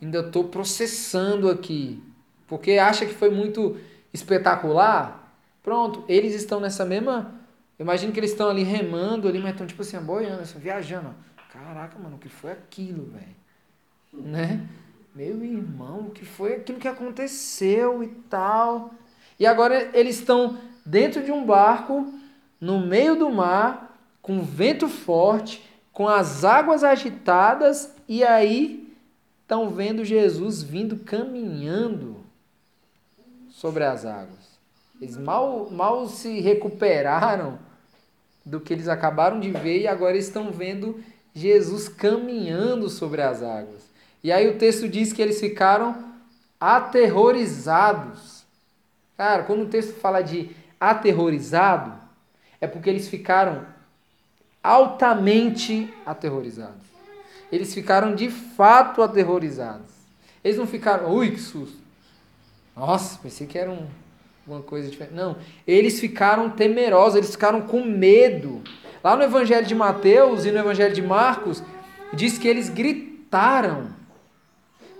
ainda 0.00 0.18
estou 0.18 0.44
processando 0.44 1.48
aqui. 1.48 2.02
Porque 2.46 2.72
acha 2.72 3.06
que 3.06 3.14
foi 3.14 3.30
muito 3.30 3.78
espetacular. 4.12 5.34
Pronto, 5.62 6.04
eles 6.06 6.34
estão 6.34 6.60
nessa 6.60 6.84
mesma. 6.84 7.32
Imagino 7.78 8.12
que 8.12 8.20
eles 8.20 8.32
estão 8.32 8.50
ali 8.50 8.62
remando 8.62 9.26
ali, 9.26 9.38
mas 9.38 9.52
estão 9.52 9.66
tipo 9.66 9.80
assim, 9.80 9.98
boiando, 10.00 10.42
assim, 10.42 10.58
viajando. 10.58 11.14
Caraca, 11.50 11.98
mano, 11.98 12.16
o 12.16 12.18
que 12.18 12.28
foi 12.28 12.52
aquilo, 12.52 13.06
velho? 13.06 13.36
Né? 14.12 14.68
Meu 15.14 15.42
irmão, 15.42 16.08
o 16.08 16.10
que 16.10 16.26
foi 16.26 16.56
aquilo 16.56 16.78
que 16.78 16.88
aconteceu 16.88 18.02
e 18.02 18.08
tal. 18.28 18.90
E 19.40 19.46
agora 19.46 19.88
eles 19.94 20.18
estão 20.18 20.58
dentro 20.84 21.24
de 21.24 21.32
um 21.32 21.46
barco, 21.46 22.20
no 22.62 22.78
meio 22.78 23.16
do 23.16 23.28
mar, 23.28 23.98
com 24.22 24.40
vento 24.40 24.88
forte, 24.88 25.68
com 25.92 26.06
as 26.06 26.44
águas 26.44 26.84
agitadas, 26.84 27.92
e 28.08 28.22
aí 28.22 28.88
estão 29.42 29.68
vendo 29.68 30.04
Jesus 30.04 30.62
vindo 30.62 30.98
caminhando 30.98 32.18
sobre 33.50 33.82
as 33.82 34.06
águas. 34.06 34.60
Eles 35.00 35.16
mal, 35.16 35.68
mal 35.72 36.06
se 36.06 36.38
recuperaram 36.38 37.58
do 38.46 38.60
que 38.60 38.72
eles 38.72 38.86
acabaram 38.86 39.40
de 39.40 39.50
ver 39.50 39.80
e 39.80 39.88
agora 39.88 40.16
estão 40.16 40.52
vendo 40.52 41.02
Jesus 41.34 41.88
caminhando 41.88 42.88
sobre 42.88 43.22
as 43.22 43.42
águas. 43.42 43.90
E 44.22 44.30
aí 44.30 44.48
o 44.48 44.56
texto 44.56 44.88
diz 44.88 45.12
que 45.12 45.20
eles 45.20 45.40
ficaram 45.40 46.12
aterrorizados. 46.60 48.44
Cara, 49.16 49.42
quando 49.42 49.64
o 49.64 49.68
texto 49.68 49.94
fala 49.94 50.22
de 50.22 50.54
aterrorizado, 50.78 52.01
é 52.62 52.66
porque 52.68 52.88
eles 52.88 53.08
ficaram 53.08 53.66
altamente 54.62 55.92
aterrorizados. 56.06 56.86
Eles 57.50 57.74
ficaram 57.74 58.14
de 58.14 58.30
fato 58.30 59.02
aterrorizados. 59.02 59.90
Eles 60.44 60.56
não 60.56 60.66
ficaram, 60.66 61.12
ui, 61.12 61.32
que 61.32 61.40
susto. 61.40 61.76
Nossa, 62.76 63.18
pensei 63.18 63.48
que 63.48 63.58
era 63.58 63.68
um, 63.68 63.88
uma 64.46 64.62
coisa 64.62 64.88
diferente. 64.88 65.12
Não, 65.12 65.36
eles 65.66 65.98
ficaram 65.98 66.50
temerosos, 66.50 67.16
eles 67.16 67.32
ficaram 67.32 67.62
com 67.62 67.84
medo. 67.84 68.62
Lá 69.02 69.16
no 69.16 69.24
Evangelho 69.24 69.66
de 69.66 69.74
Mateus 69.74 70.44
e 70.44 70.52
no 70.52 70.60
Evangelho 70.60 70.94
de 70.94 71.02
Marcos, 71.02 71.64
diz 72.12 72.38
que 72.38 72.46
eles 72.46 72.68
gritaram. 72.68 73.88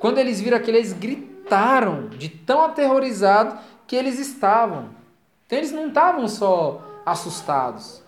Quando 0.01 0.19
eles 0.19 0.41
viram 0.41 0.57
aquilo, 0.57 0.79
eles 0.79 0.93
gritaram 0.93 2.09
de 2.09 2.29
tão 2.29 2.65
aterrorizados 2.65 3.55
que 3.87 3.95
eles 3.95 4.19
estavam. 4.19 4.91
Então 5.47 5.59
eles 5.59 5.71
não 5.71 5.87
estavam 5.87 6.27
só 6.27 6.89
assustados, 7.05 8.03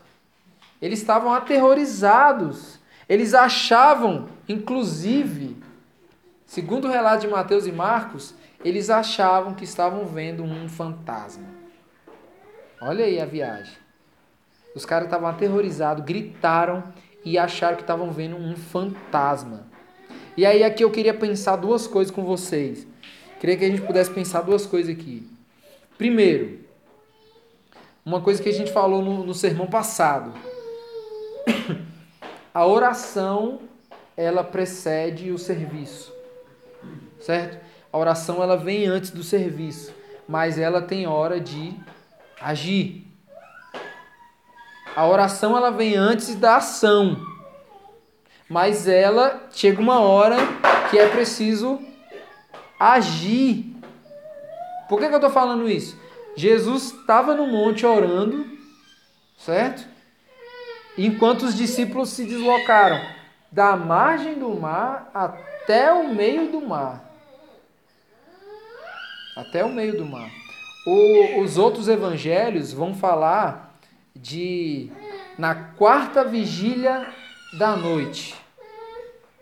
eles 0.80 0.98
estavam 0.98 1.32
aterrorizados. 1.32 2.78
Eles 3.08 3.34
achavam, 3.34 4.28
inclusive, 4.48 5.56
segundo 6.46 6.88
o 6.88 6.90
relato 6.90 7.22
de 7.22 7.28
Mateus 7.28 7.66
e 7.66 7.72
Marcos, 7.72 8.34
eles 8.64 8.88
achavam 8.88 9.54
que 9.54 9.64
estavam 9.64 10.06
vendo 10.06 10.42
um 10.42 10.68
fantasma. 10.68 11.46
Olha 12.80 13.04
aí 13.04 13.20
a 13.20 13.26
viagem. 13.26 13.74
Os 14.74 14.84
caras 14.84 15.06
estavam 15.06 15.28
aterrorizados, 15.28 16.04
gritaram 16.04 16.82
e 17.24 17.38
acharam 17.38 17.76
que 17.76 17.82
estavam 17.82 18.10
vendo 18.10 18.36
um 18.36 18.56
fantasma. 18.56 19.66
E 20.36 20.44
aí 20.44 20.64
aqui 20.64 20.82
eu 20.82 20.90
queria 20.90 21.14
pensar 21.14 21.56
duas 21.56 21.86
coisas 21.86 22.12
com 22.12 22.24
vocês. 22.24 22.86
Queria 23.38 23.56
que 23.56 23.64
a 23.64 23.68
gente 23.68 23.82
pudesse 23.82 24.10
pensar 24.10 24.40
duas 24.40 24.66
coisas 24.66 24.94
aqui. 24.94 25.28
Primeiro, 25.96 26.63
uma 28.04 28.20
coisa 28.20 28.42
que 28.42 28.48
a 28.48 28.52
gente 28.52 28.70
falou 28.70 29.02
no, 29.02 29.24
no 29.24 29.34
sermão 29.34 29.66
passado. 29.66 30.34
A 32.52 32.66
oração, 32.66 33.60
ela 34.16 34.44
precede 34.44 35.32
o 35.32 35.38
serviço. 35.38 36.12
Certo? 37.18 37.58
A 37.92 37.98
oração 37.98 38.42
ela 38.42 38.56
vem 38.56 38.86
antes 38.86 39.10
do 39.10 39.24
serviço, 39.24 39.92
mas 40.28 40.58
ela 40.58 40.82
tem 40.82 41.06
hora 41.06 41.40
de 41.40 41.74
agir. 42.40 43.06
A 44.94 45.06
oração 45.06 45.56
ela 45.56 45.70
vem 45.70 45.96
antes 45.96 46.36
da 46.36 46.56
ação. 46.56 47.16
Mas 48.48 48.86
ela 48.86 49.48
chega 49.50 49.80
uma 49.80 49.98
hora 50.00 50.36
que 50.90 50.98
é 50.98 51.08
preciso 51.08 51.80
agir. 52.78 53.74
Por 54.88 55.00
que, 55.00 55.08
que 55.08 55.14
eu 55.14 55.18
estou 55.18 55.30
falando 55.30 55.68
isso? 55.68 55.98
Jesus 56.36 56.92
estava 56.92 57.34
no 57.34 57.46
monte 57.46 57.86
orando, 57.86 58.46
certo? 59.38 59.86
Enquanto 60.96 61.42
os 61.42 61.54
discípulos 61.54 62.10
se 62.10 62.24
deslocaram 62.24 63.00
da 63.50 63.76
margem 63.76 64.34
do 64.34 64.50
mar 64.50 65.10
até 65.14 65.92
o 65.92 66.12
meio 66.12 66.50
do 66.50 66.60
mar. 66.60 67.04
Até 69.36 69.64
o 69.64 69.72
meio 69.72 69.96
do 69.96 70.04
mar. 70.04 70.30
O, 70.86 71.40
os 71.40 71.56
outros 71.56 71.88
evangelhos 71.88 72.72
vão 72.72 72.94
falar 72.94 73.74
de 74.14 74.90
na 75.38 75.54
quarta 75.54 76.24
vigília 76.24 77.06
da 77.58 77.76
noite. 77.76 78.34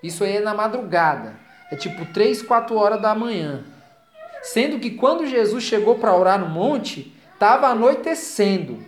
Isso 0.02 0.24
aí 0.24 0.36
é 0.36 0.40
na 0.40 0.54
madrugada. 0.54 1.36
É 1.70 1.76
tipo 1.76 2.04
3, 2.06 2.42
4 2.42 2.76
horas 2.76 3.00
da 3.00 3.14
manhã. 3.14 3.64
Sendo 4.42 4.80
que 4.80 4.90
quando 4.90 5.26
Jesus 5.26 5.62
chegou 5.62 5.94
para 5.96 6.16
orar 6.16 6.38
no 6.38 6.48
monte, 6.48 7.16
estava 7.32 7.68
anoitecendo. 7.68 8.78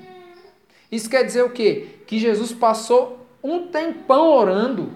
Isso 0.91 1.09
quer 1.09 1.25
dizer 1.25 1.43
o 1.43 1.51
quê? 1.51 2.01
Que 2.07 2.19
Jesus 2.19 2.53
passou 2.53 3.27
um 3.43 3.69
tempão 3.69 4.29
orando. 4.29 4.93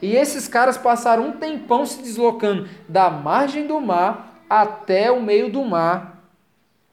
E 0.00 0.14
esses 0.14 0.46
caras 0.46 0.78
passaram 0.78 1.28
um 1.28 1.32
tempão 1.32 1.84
se 1.84 2.02
deslocando 2.02 2.68
da 2.88 3.10
margem 3.10 3.66
do 3.66 3.80
mar 3.80 4.44
até 4.48 5.10
o 5.10 5.22
meio 5.22 5.50
do 5.50 5.64
mar. 5.64 6.22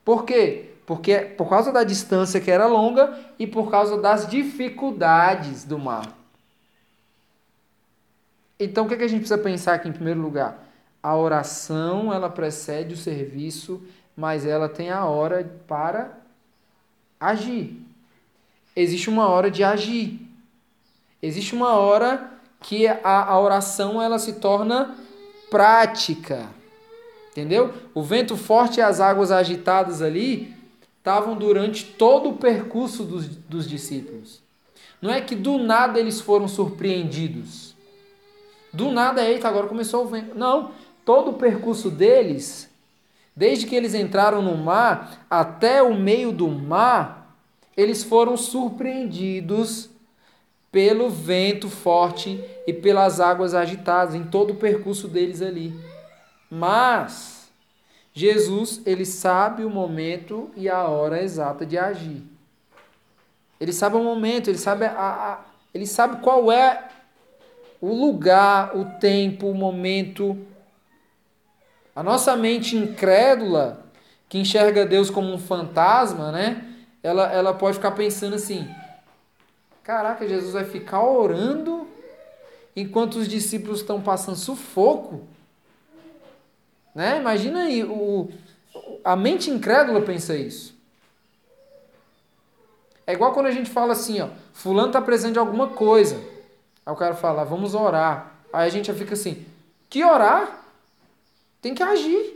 Por 0.04 0.25
quê? 0.25 0.72
Porque 0.86 1.18
por 1.18 1.50
causa 1.50 1.72
da 1.72 1.84
distância 1.84 2.39
que 2.39 2.51
era 2.51 2.68
longa 2.68 3.18
e 3.39 3.48
por 3.48 3.72
causa 3.72 4.00
das 4.00 4.27
dificuldades 4.27 5.63
do 5.63 5.80
mar. 5.80 6.08
Então 8.60 8.86
o 8.86 8.88
que, 8.88 8.94
é 8.94 8.98
que 8.98 9.04
a 9.04 9.08
gente 9.08 9.20
precisa 9.20 9.38
pensar 9.38 9.75
aqui 9.75 9.89
em 9.89 9.94
primeiro 9.94 10.22
lugar? 10.22 10.64
A 11.06 11.16
oração 11.16 12.12
ela 12.12 12.32
precede 12.32 12.96
o 12.96 12.98
serviço, 12.98 13.80
mas 14.18 14.44
ela 14.44 14.68
tem 14.68 14.90
a 14.90 15.06
hora 15.06 15.48
para 15.68 16.18
agir. 17.20 17.80
Existe 18.76 19.08
uma 19.08 19.30
hora 19.30 19.52
de 19.52 19.64
agir. 19.64 20.20
Existe 21.22 21.54
uma 21.54 21.74
hora 21.76 22.32
que 22.60 22.88
a, 22.88 23.24
a 23.24 23.40
oração 23.40 24.02
ela 24.02 24.18
se 24.18 24.34
torna 24.40 24.96
prática. 25.52 26.50
Entendeu? 27.30 27.72
O 27.94 28.02
vento 28.02 28.36
forte 28.36 28.80
e 28.80 28.82
as 28.82 29.00
águas 29.00 29.32
agitadas 29.32 30.02
ali 30.02 30.56
estavam 30.98 31.38
durante 31.38 31.86
todo 31.86 32.30
o 32.30 32.38
percurso 32.38 33.04
dos, 33.04 33.28
dos 33.28 33.70
discípulos. 33.70 34.42
Não 35.00 35.12
é 35.12 35.22
que 35.22 35.36
do 35.36 35.60
nada 35.60 36.00
eles 36.00 36.20
foram 36.20 36.48
surpreendidos. 36.48 37.76
Do 38.74 38.91
nada, 38.91 39.24
eita, 39.24 39.48
agora 39.48 39.68
começou 39.68 40.04
o 40.04 40.08
vento. 40.08 40.36
Não, 40.36 40.72
todo 41.06 41.32
o 41.32 41.36
percurso 41.36 41.89
deles, 41.89 42.70
desde 43.36 43.68
que 43.68 43.76
eles 43.76 43.94
entraram 43.94 44.41
no 44.41 44.58
mar 44.58 45.26
até 45.30 45.82
o 45.82 45.94
meio 45.94 46.32
do 46.32 46.50
mar, 46.50 47.38
eles 47.78 48.04
foram 48.04 48.36
surpreendidos 48.36 49.89
pelo 50.72 51.10
vento 51.10 51.70
forte 51.70 52.44
e 52.68 52.74
pelas 52.74 53.22
águas 53.22 53.54
agitadas 53.54 54.13
em 54.15 54.26
todo 54.26 54.52
o 54.52 54.58
percurso 54.58 55.08
deles 55.08 55.41
ali. 55.41 55.74
Mas 56.50 57.50
Jesus, 58.13 58.82
ele 58.86 59.06
sabe 59.06 59.65
o 59.65 59.70
momento 59.70 60.50
e 60.56 60.70
a 60.70 60.86
hora 60.86 61.22
exata 61.22 61.65
de 61.65 61.78
agir. 61.78 62.24
Ele 63.60 63.74
sabe 63.74 63.98
o 63.98 64.04
momento, 64.04 64.50
ele 64.50 64.58
sabe, 64.58 64.86
a, 64.86 64.91
a, 64.91 65.39
ele 65.74 65.86
sabe 65.86 66.22
qual 66.22 66.52
é 66.52 66.89
o 67.82 67.94
lugar, 67.94 68.76
o 68.76 68.86
tempo, 69.00 69.48
o 69.48 69.54
momento. 69.54 70.38
A 71.95 72.03
nossa 72.03 72.36
mente 72.36 72.75
incrédula, 72.75 73.86
que 74.27 74.38
enxerga 74.38 74.86
Deus 74.86 75.10
como 75.10 75.34
um 75.34 75.39
fantasma, 75.39 76.31
né? 76.31 76.63
Ela, 77.01 77.31
ela 77.31 77.53
pode 77.53 77.77
ficar 77.77 77.91
pensando 77.91 78.36
assim: 78.36 78.67
caraca, 79.81 80.27
Jesus 80.27 80.53
vai 80.53 80.65
ficar 80.65 81.01
orando 81.01 81.88
enquanto 82.75 83.15
os 83.15 83.27
discípulos 83.27 83.79
estão 83.79 84.01
passando 84.01 84.36
sufoco? 84.36 85.21
Né? 86.93 87.17
Imagina 87.17 87.63
aí, 87.63 87.84
o, 87.84 88.29
a 89.03 89.15
mente 89.15 89.49
incrédula 89.49 90.01
pensa 90.01 90.36
isso. 90.36 90.75
É 93.08 93.13
igual 93.13 93.34
quando 93.34 93.45
a 93.45 93.51
gente 93.51 93.69
fala 93.69 93.93
assim, 93.93 94.19
ó, 94.19 94.29
fulano 94.53 94.88
está 94.88 95.01
presente 95.01 95.34
de 95.34 95.39
alguma 95.39 95.69
coisa. 95.69 96.15
Aí 96.86 96.91
o 96.91 96.95
cara 96.95 97.13
fala, 97.13 97.43
vamos 97.43 97.75
orar. 97.75 98.34
Aí 98.51 98.65
a 98.65 98.69
gente 98.69 98.88
já 98.88 98.93
fica 98.93 99.13
assim, 99.13 99.45
que 99.89 100.03
orar? 100.03 100.64
Tem 101.65 101.73
que 101.73 101.82
agir. 101.82 102.32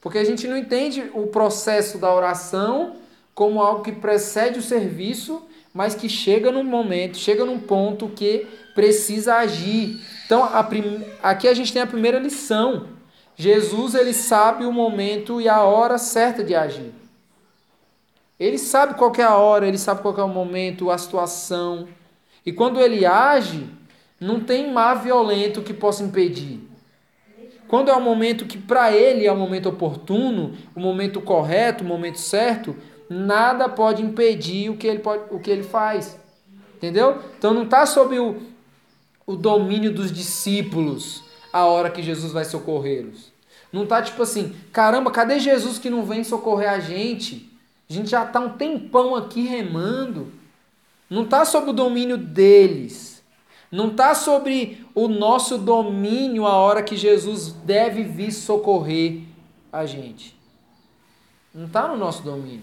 Porque 0.00 0.16
a 0.16 0.24
gente 0.24 0.48
não 0.48 0.56
entende 0.56 1.10
o 1.12 1.26
processo 1.26 1.98
da 1.98 2.10
oração 2.10 2.96
como 3.34 3.60
algo 3.60 3.82
que 3.82 3.92
precede 3.92 4.58
o 4.58 4.62
serviço, 4.62 5.42
mas 5.70 5.94
que 5.94 6.08
chega 6.08 6.50
num 6.50 6.64
momento, 6.64 7.18
chega 7.18 7.44
num 7.44 7.60
ponto 7.60 8.08
que 8.08 8.46
precisa 8.74 9.34
agir. 9.34 10.00
Então, 10.24 10.42
a 10.42 10.64
prim... 10.64 11.04
aqui 11.22 11.46
a 11.46 11.52
gente 11.52 11.74
tem 11.74 11.82
a 11.82 11.86
primeira 11.86 12.18
lição. 12.18 12.88
Jesus 13.36 13.94
ele 13.94 14.14
sabe 14.14 14.64
o 14.64 14.72
momento 14.72 15.38
e 15.38 15.46
a 15.46 15.62
hora 15.62 15.98
certa 15.98 16.42
de 16.42 16.54
agir. 16.54 16.90
Ele 18.40 18.56
sabe 18.56 18.94
qual 18.94 19.12
é 19.18 19.22
a 19.22 19.36
hora, 19.36 19.68
ele 19.68 19.76
sabe 19.76 20.00
qual 20.00 20.16
é 20.16 20.24
o 20.24 20.28
momento, 20.28 20.90
a 20.90 20.96
situação. 20.96 21.86
E 22.46 22.50
quando 22.50 22.80
ele 22.80 23.04
age, 23.04 23.68
não 24.18 24.40
tem 24.40 24.72
mar 24.72 24.94
violento 24.94 25.60
que 25.60 25.74
possa 25.74 26.02
impedir. 26.02 26.72
Quando 27.74 27.90
é 27.90 27.96
o 27.96 28.00
momento 28.00 28.46
que 28.46 28.56
para 28.56 28.92
ele 28.92 29.26
é 29.26 29.32
o 29.32 29.36
momento 29.36 29.68
oportuno, 29.68 30.56
o 30.76 30.78
momento 30.78 31.20
correto, 31.20 31.82
o 31.82 31.86
momento 31.88 32.20
certo, 32.20 32.76
nada 33.10 33.68
pode 33.68 34.00
impedir 34.00 34.70
o 34.70 34.76
que 34.76 34.86
ele, 34.86 35.00
pode, 35.00 35.24
o 35.34 35.40
que 35.40 35.50
ele 35.50 35.64
faz. 35.64 36.16
Entendeu? 36.76 37.18
Então 37.36 37.52
não 37.52 37.64
está 37.64 37.84
sob 37.84 38.16
o, 38.16 38.40
o 39.26 39.34
domínio 39.34 39.92
dos 39.92 40.12
discípulos 40.12 41.24
a 41.52 41.64
hora 41.64 41.90
que 41.90 42.00
Jesus 42.00 42.30
vai 42.30 42.44
socorrê-los. 42.44 43.32
Não 43.72 43.84
tá 43.84 44.00
tipo 44.00 44.22
assim, 44.22 44.54
caramba, 44.72 45.10
cadê 45.10 45.40
Jesus 45.40 45.76
que 45.76 45.90
não 45.90 46.04
vem 46.04 46.22
socorrer 46.22 46.70
a 46.70 46.78
gente? 46.78 47.50
A 47.90 47.92
gente 47.92 48.08
já 48.08 48.24
tá 48.24 48.38
um 48.38 48.50
tempão 48.50 49.16
aqui 49.16 49.48
remando. 49.48 50.32
Não 51.10 51.24
tá 51.24 51.44
sob 51.44 51.70
o 51.70 51.72
domínio 51.72 52.16
deles. 52.16 53.13
Não 53.74 53.90
tá 53.92 54.14
sobre 54.14 54.86
o 54.94 55.08
nosso 55.08 55.58
domínio 55.58 56.46
a 56.46 56.52
hora 56.52 56.80
que 56.80 56.96
Jesus 56.96 57.50
deve 57.50 58.04
vir 58.04 58.30
socorrer 58.30 59.22
a 59.72 59.84
gente. 59.84 60.38
Não 61.52 61.68
tá 61.68 61.88
no 61.88 61.96
nosso 61.96 62.22
domínio. 62.22 62.62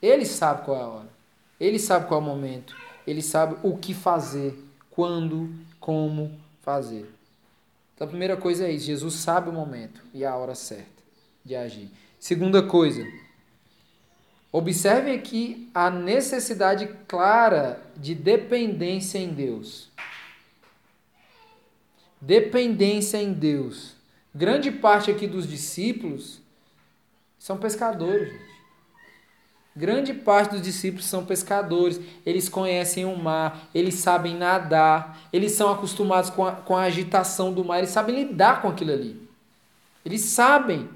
Ele 0.00 0.24
sabe 0.24 0.64
qual 0.64 0.78
é 0.78 0.82
a 0.82 0.88
hora. 0.88 1.08
Ele 1.60 1.78
sabe 1.78 2.06
qual 2.08 2.20
é 2.20 2.22
o 2.22 2.26
momento. 2.26 2.74
Ele 3.06 3.20
sabe 3.20 3.56
o 3.62 3.76
que 3.76 3.92
fazer, 3.92 4.58
quando, 4.90 5.50
como 5.78 6.32
fazer. 6.62 7.06
Então 7.94 8.06
a 8.06 8.08
primeira 8.08 8.36
coisa 8.38 8.66
é 8.66 8.72
isso: 8.72 8.86
Jesus 8.86 9.12
sabe 9.12 9.50
o 9.50 9.52
momento 9.52 10.00
e 10.14 10.24
a 10.24 10.34
hora 10.34 10.54
certa 10.54 11.02
de 11.44 11.54
agir. 11.54 11.90
Segunda 12.18 12.62
coisa, 12.62 13.06
observem 14.50 15.14
aqui 15.14 15.70
a 15.74 15.90
necessidade 15.90 16.86
clara 17.06 17.82
de 17.96 18.14
dependência 18.14 19.18
em 19.18 19.28
Deus. 19.28 19.90
Dependência 22.20 23.18
em 23.18 23.32
Deus. 23.32 23.94
Grande 24.34 24.70
parte 24.70 25.10
aqui 25.10 25.26
dos 25.26 25.48
discípulos 25.48 26.40
são 27.38 27.56
pescadores. 27.58 28.32
Gente. 28.32 28.48
Grande 29.78 30.12
parte 30.12 30.50
dos 30.56 30.62
discípulos 30.62 31.04
são 31.04 31.24
pescadores, 31.24 32.00
eles 32.26 32.48
conhecem 32.48 33.04
o 33.04 33.16
mar, 33.16 33.68
eles 33.72 33.94
sabem 33.94 34.34
nadar, 34.36 35.20
eles 35.32 35.52
são 35.52 35.70
acostumados 35.70 36.30
com 36.30 36.44
a, 36.44 36.50
com 36.50 36.76
a 36.76 36.82
agitação 36.82 37.52
do 37.52 37.64
mar, 37.64 37.78
eles 37.78 37.90
sabem 37.90 38.24
lidar 38.24 38.60
com 38.60 38.66
aquilo 38.66 38.90
ali. 38.90 39.22
Eles 40.04 40.22
sabem. 40.22 40.88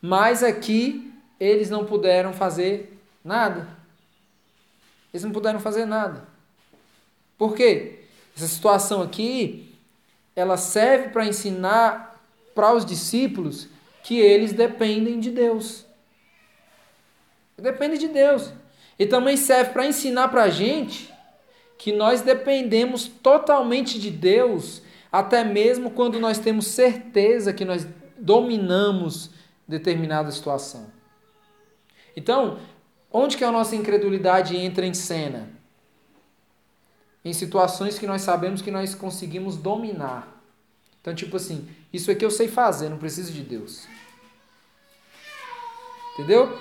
Mas 0.00 0.44
aqui 0.44 1.07
eles 1.38 1.70
não 1.70 1.84
puderam 1.84 2.32
fazer 2.32 2.98
nada. 3.24 3.68
Eles 5.12 5.24
não 5.24 5.32
puderam 5.32 5.60
fazer 5.60 5.84
nada. 5.84 6.26
Por 7.36 7.54
quê? 7.54 8.00
Essa 8.36 8.46
situação 8.46 9.02
aqui, 9.02 9.74
ela 10.34 10.56
serve 10.56 11.08
para 11.08 11.26
ensinar 11.26 12.20
para 12.54 12.74
os 12.74 12.84
discípulos 12.84 13.68
que 14.02 14.18
eles 14.18 14.52
dependem 14.52 15.20
de 15.20 15.30
Deus. 15.30 15.84
Dependem 17.56 17.98
de 17.98 18.08
Deus. 18.08 18.52
E 18.98 19.06
também 19.06 19.36
serve 19.36 19.72
para 19.72 19.86
ensinar 19.86 20.28
para 20.28 20.44
a 20.44 20.50
gente 20.50 21.12
que 21.76 21.92
nós 21.92 22.20
dependemos 22.20 23.06
totalmente 23.06 24.00
de 24.00 24.10
Deus, 24.10 24.82
até 25.10 25.44
mesmo 25.44 25.92
quando 25.92 26.18
nós 26.18 26.38
temos 26.38 26.66
certeza 26.66 27.52
que 27.52 27.64
nós 27.64 27.86
dominamos 28.18 29.30
determinada 29.66 30.30
situação. 30.32 30.97
Então, 32.16 32.58
onde 33.12 33.36
que 33.36 33.44
a 33.44 33.52
nossa 33.52 33.76
incredulidade 33.76 34.56
entra 34.56 34.86
em 34.86 34.94
cena? 34.94 35.48
Em 37.24 37.32
situações 37.32 37.98
que 37.98 38.06
nós 38.06 38.22
sabemos 38.22 38.62
que 38.62 38.70
nós 38.70 38.94
conseguimos 38.94 39.56
dominar. 39.56 40.42
Então, 41.00 41.14
tipo 41.14 41.36
assim, 41.36 41.68
isso 41.92 42.10
aqui 42.10 42.24
eu 42.24 42.30
sei 42.30 42.48
fazer, 42.48 42.88
não 42.88 42.98
preciso 42.98 43.32
de 43.32 43.42
Deus. 43.42 43.86
Entendeu? 46.14 46.58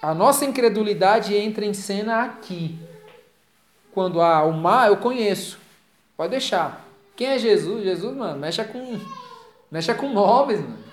A 0.00 0.14
nossa 0.14 0.44
incredulidade 0.44 1.34
entra 1.34 1.64
em 1.64 1.74
cena 1.74 2.22
aqui. 2.22 2.78
Quando 3.92 4.20
há 4.20 4.44
o 4.44 4.52
mar, 4.52 4.88
eu 4.88 4.98
conheço. 4.98 5.58
Pode 6.16 6.30
deixar. 6.30 6.86
Quem 7.16 7.28
é 7.28 7.38
Jesus? 7.38 7.82
Jesus, 7.82 8.16
mano, 8.16 8.38
mexe 8.38 8.62
com 8.64 9.00
mexe 9.70 9.92
com 9.94 10.08
móveis, 10.08 10.60
mano. 10.60 10.87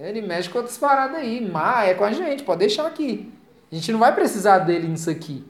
Ele 0.00 0.22
mexe 0.22 0.48
com 0.48 0.58
outras 0.58 0.78
paradas 0.78 1.16
aí. 1.16 1.40
Mar 1.40 1.86
é 1.86 1.94
com 1.94 2.04
a 2.04 2.12
gente, 2.12 2.42
pode 2.42 2.60
deixar 2.60 2.86
aqui. 2.86 3.30
A 3.70 3.74
gente 3.74 3.92
não 3.92 3.98
vai 3.98 4.14
precisar 4.14 4.60
dele 4.60 4.88
nisso 4.88 5.10
aqui. 5.10 5.44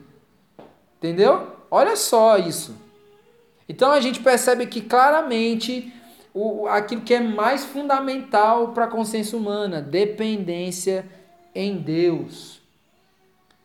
Entendeu? 0.97 1.47
Olha 1.69 1.95
só 1.95 2.37
isso. 2.37 2.75
Então 3.67 3.91
a 3.91 4.01
gente 4.01 4.19
percebe 4.19 4.67
que 4.67 4.81
claramente 4.81 5.93
o, 6.33 6.67
aquilo 6.67 7.01
que 7.01 7.13
é 7.13 7.19
mais 7.21 7.63
fundamental 7.63 8.73
para 8.73 8.85
a 8.85 8.89
consciência 8.89 9.37
humana, 9.37 9.81
dependência 9.81 11.05
em 11.55 11.77
Deus. 11.77 12.61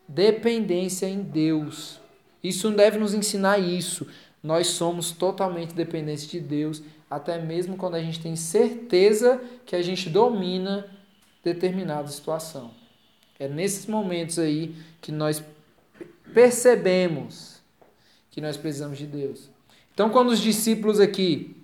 Dependência 0.07 1.07
em 1.07 1.21
Deus. 1.21 2.01
Isso 2.43 2.71
deve 2.71 2.99
nos 2.99 3.13
ensinar 3.13 3.59
isso. 3.59 4.07
Nós 4.43 4.69
somos 4.69 5.11
totalmente 5.11 5.75
dependentes 5.75 6.29
de 6.29 6.39
Deus, 6.39 6.81
até 7.11 7.39
mesmo 7.39 7.77
quando 7.77 7.95
a 7.95 8.03
gente 8.03 8.21
tem 8.21 8.35
certeza 8.37 9.41
que 9.65 9.77
a 9.77 9.83
gente 9.83 10.11
domina 10.11 10.91
determinada 11.43 12.09
situação. 12.09 12.73
É 13.39 13.49
nesses 13.49 13.87
momentos 13.87 14.39
aí 14.39 14.75
que 15.01 15.13
nós 15.13 15.43
percebemos 16.33 17.61
que 18.31 18.41
nós 18.41 18.57
precisamos 18.57 18.99
de 18.99 19.07
Deus. 19.07 19.49
Então, 19.95 20.11
quando 20.11 20.29
os 20.29 20.41
discípulos 20.41 21.01
aqui, 21.01 21.57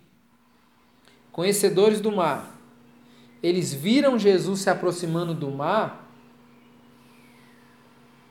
conhecedores 1.31 2.01
do 2.01 2.11
mar, 2.11 2.59
eles 3.43 3.75
viram 3.75 4.19
Jesus 4.19 4.61
se 4.61 4.71
aproximando 4.71 5.35
do 5.35 5.51
mar 5.51 6.11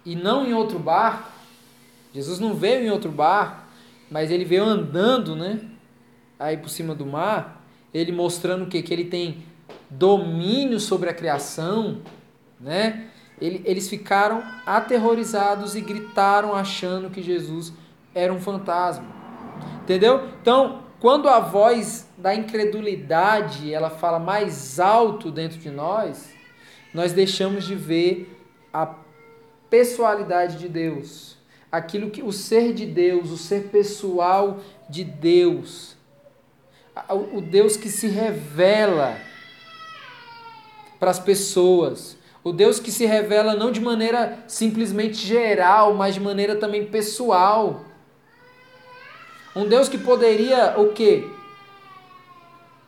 e 0.04 0.16
não 0.16 0.46
em 0.48 0.54
outro 0.54 0.80
barco, 0.80 1.32
Jesus 2.14 2.40
não 2.40 2.56
veio 2.56 2.86
em 2.86 2.90
outro 2.90 3.12
barco, 3.12 3.64
mas 4.10 4.32
ele 4.32 4.44
veio 4.44 4.64
andando, 4.64 5.36
né? 5.36 5.71
Aí 6.42 6.58
por 6.58 6.70
cima 6.70 6.96
do 6.96 7.06
mar, 7.06 7.64
ele 7.94 8.12
mostrando 8.12 8.64
o 8.64 8.68
que? 8.68 8.82
Que 8.82 8.92
ele 8.92 9.06
tem 9.06 9.44
domínio 9.90 10.80
sobre 10.80 11.08
a 11.08 11.14
criação, 11.14 12.02
né? 12.60 13.08
eles 13.40 13.88
ficaram 13.90 14.44
aterrorizados 14.66 15.76
e 15.76 15.82
gritaram 15.82 16.54
achando 16.54 17.10
que 17.10 17.22
Jesus 17.22 17.74
era 18.14 18.32
um 18.32 18.40
fantasma. 18.40 19.06
Entendeu? 19.84 20.28
Então, 20.42 20.84
quando 21.00 21.28
a 21.28 21.40
voz 21.40 22.08
da 22.18 22.36
incredulidade 22.36 23.74
ela 23.74 23.90
fala 23.90 24.20
mais 24.20 24.80
alto 24.80 25.32
dentro 25.32 25.60
de 25.60 25.70
nós, 25.70 26.32
nós 26.94 27.14
deixamos 27.14 27.66
de 27.66 27.76
ver 27.76 28.40
a 28.74 28.96
pessoalidade 29.70 30.58
de 30.58 30.68
Deus, 30.68 31.38
aquilo 31.72 32.10
que 32.10 32.22
o 32.22 32.32
ser 32.32 32.74
de 32.74 32.86
Deus, 32.86 33.32
o 33.32 33.38
ser 33.38 33.70
pessoal 33.70 34.60
de 34.90 35.04
Deus, 35.04 35.98
o 37.10 37.42
Deus 37.42 37.78
que 37.78 37.90
se 37.90 38.08
revela 38.08 39.18
para 41.00 41.12
as 41.12 41.20
pessoas, 41.20 42.18
o 42.44 42.52
Deus 42.52 42.80
que 42.80 42.92
se 42.92 43.06
revela 43.06 43.56
não 43.56 43.72
de 43.72 43.80
maneira 43.80 44.44
simplesmente 44.48 45.16
geral, 45.16 45.94
mas 45.94 46.16
de 46.16 46.20
maneira 46.20 46.56
também 46.56 46.86
pessoal. 46.86 47.82
Um 49.56 49.68
Deus 49.68 49.88
que 49.88 49.98
poderia 49.98 50.80
o 50.80 50.94
quê? 50.94 51.30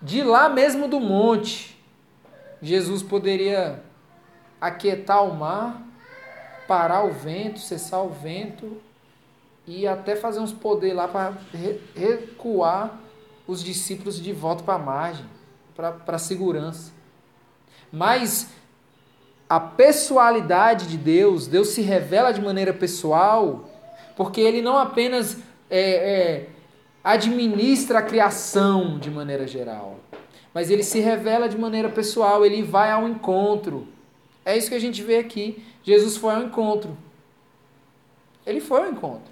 De 0.01 0.23
lá 0.23 0.49
mesmo 0.49 0.87
do 0.87 0.99
monte, 0.99 1.77
Jesus 2.61 3.03
poderia 3.03 3.83
aquietar 4.59 5.23
o 5.23 5.35
mar, 5.35 5.81
parar 6.67 7.03
o 7.03 7.11
vento, 7.11 7.59
cessar 7.59 8.03
o 8.03 8.09
vento 8.09 8.81
e 9.67 9.87
até 9.87 10.15
fazer 10.15 10.39
uns 10.39 10.51
poder 10.51 10.93
lá 10.93 11.07
para 11.07 11.33
recuar 11.95 12.99
os 13.47 13.63
discípulos 13.63 14.21
de 14.21 14.31
volta 14.31 14.63
para 14.63 14.75
a 14.75 14.79
margem, 14.79 15.25
para 15.75 15.97
a 16.07 16.17
segurança. 16.17 16.91
Mas 17.91 18.49
a 19.49 19.59
pessoalidade 19.59 20.87
de 20.87 20.97
Deus, 20.97 21.47
Deus 21.47 21.69
se 21.69 21.81
revela 21.81 22.31
de 22.31 22.41
maneira 22.41 22.73
pessoal, 22.73 23.69
porque 24.15 24.41
Ele 24.41 24.61
não 24.61 24.77
apenas 24.77 25.37
é, 25.69 25.79
é, 25.79 26.49
administra 27.03 27.99
a 27.99 28.01
criação 28.01 28.97
de 28.97 29.11
maneira 29.11 29.45
geral, 29.45 29.99
mas 30.53 30.69
Ele 30.69 30.83
se 30.83 30.99
revela 30.99 31.49
de 31.49 31.57
maneira 31.57 31.89
pessoal, 31.89 32.45
Ele 32.45 32.63
vai 32.63 32.91
ao 32.91 33.07
encontro. 33.07 33.87
É 34.45 34.57
isso 34.57 34.69
que 34.69 34.75
a 34.75 34.79
gente 34.79 35.01
vê 35.03 35.17
aqui. 35.17 35.63
Jesus 35.83 36.17
foi 36.17 36.33
ao 36.33 36.43
encontro. 36.43 36.97
Ele 38.45 38.59
foi 38.59 38.81
ao 38.81 38.89
encontro. 38.89 39.31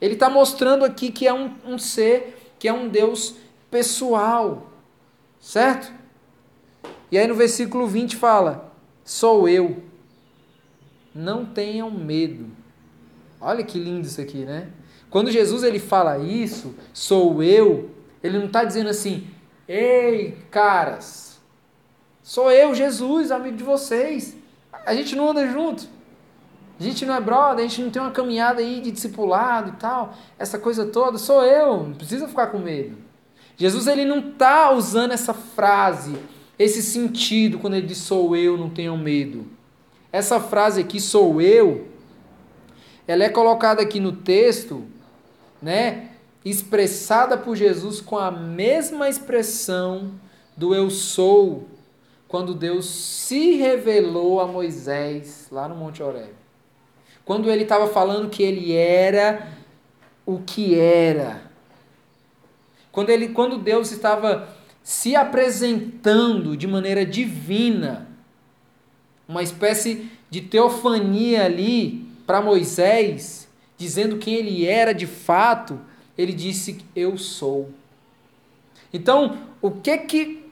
Ele 0.00 0.14
está 0.14 0.28
mostrando 0.28 0.84
aqui 0.84 1.10
que 1.12 1.26
é 1.26 1.32
um, 1.32 1.52
um 1.64 1.78
ser, 1.78 2.41
que 2.62 2.68
é 2.68 2.72
um 2.72 2.88
Deus 2.88 3.34
pessoal. 3.68 4.70
Certo? 5.40 5.92
E 7.10 7.18
aí 7.18 7.26
no 7.26 7.34
versículo 7.34 7.88
20 7.88 8.14
fala: 8.14 8.72
Sou 9.04 9.48
eu. 9.48 9.82
Não 11.12 11.44
tenham 11.44 11.90
medo. 11.90 12.46
Olha 13.40 13.64
que 13.64 13.80
lindo 13.80 14.06
isso 14.06 14.20
aqui, 14.20 14.44
né? 14.44 14.70
Quando 15.10 15.32
Jesus 15.32 15.64
ele 15.64 15.80
fala 15.80 16.18
isso, 16.18 16.72
sou 16.94 17.42
eu, 17.42 17.90
ele 18.22 18.38
não 18.38 18.46
está 18.46 18.62
dizendo 18.62 18.88
assim, 18.88 19.26
ei, 19.66 20.38
caras, 20.48 21.40
sou 22.22 22.48
eu, 22.48 22.72
Jesus, 22.76 23.32
amigo 23.32 23.56
de 23.56 23.64
vocês. 23.64 24.36
A 24.86 24.94
gente 24.94 25.16
não 25.16 25.30
anda 25.30 25.48
junto. 25.48 25.88
A 26.82 26.84
gente 26.84 27.06
não 27.06 27.14
é 27.14 27.20
brother, 27.20 27.64
a 27.64 27.68
gente 27.68 27.80
não 27.80 27.90
tem 27.90 28.02
uma 28.02 28.10
caminhada 28.10 28.60
aí 28.60 28.80
de 28.80 28.90
discipulado 28.90 29.68
e 29.68 29.72
tal. 29.74 30.14
Essa 30.36 30.58
coisa 30.58 30.84
toda, 30.84 31.16
sou 31.16 31.44
eu, 31.44 31.84
não 31.84 31.94
precisa 31.94 32.26
ficar 32.26 32.48
com 32.48 32.58
medo. 32.58 32.96
Jesus 33.56 33.86
ele 33.86 34.04
não 34.04 34.18
está 34.18 34.72
usando 34.72 35.12
essa 35.12 35.32
frase 35.32 36.18
esse 36.58 36.82
sentido 36.82 37.60
quando 37.60 37.74
ele 37.74 37.86
diz 37.86 37.98
sou 37.98 38.34
eu, 38.34 38.58
não 38.58 38.68
tenham 38.68 38.98
medo. 38.98 39.46
Essa 40.10 40.40
frase 40.40 40.80
aqui, 40.80 41.00
sou 41.00 41.40
eu, 41.40 41.86
ela 43.06 43.22
é 43.22 43.28
colocada 43.28 43.80
aqui 43.80 44.00
no 44.00 44.10
texto, 44.10 44.84
né, 45.62 46.10
expressada 46.44 47.38
por 47.38 47.54
Jesus 47.54 48.00
com 48.00 48.18
a 48.18 48.32
mesma 48.32 49.08
expressão 49.08 50.10
do 50.56 50.74
eu 50.74 50.90
sou, 50.90 51.68
quando 52.26 52.54
Deus 52.54 52.86
se 52.86 53.54
revelou 53.54 54.40
a 54.40 54.48
Moisés 54.48 55.46
lá 55.48 55.68
no 55.68 55.76
Monte 55.76 56.02
Horeb. 56.02 56.41
Quando 57.24 57.50
ele 57.50 57.62
estava 57.62 57.86
falando 57.86 58.30
que 58.30 58.42
ele 58.42 58.72
era 58.72 59.48
o 60.26 60.38
que 60.40 60.78
era. 60.78 61.50
Quando, 62.90 63.10
ele, 63.10 63.28
quando 63.28 63.58
Deus 63.58 63.90
estava 63.90 64.48
se 64.82 65.14
apresentando 65.14 66.56
de 66.56 66.66
maneira 66.66 67.06
divina, 67.06 68.08
uma 69.26 69.42
espécie 69.42 70.10
de 70.28 70.40
teofania 70.40 71.44
ali 71.44 72.06
para 72.26 72.42
Moisés, 72.42 73.48
dizendo 73.78 74.18
quem 74.18 74.34
ele 74.34 74.66
era 74.66 74.92
de 74.92 75.06
fato, 75.06 75.80
ele 76.16 76.32
disse: 76.32 76.84
Eu 76.94 77.16
sou. 77.16 77.70
Então, 78.92 79.38
o 79.60 79.70
que 79.70 79.96
que 79.98 80.50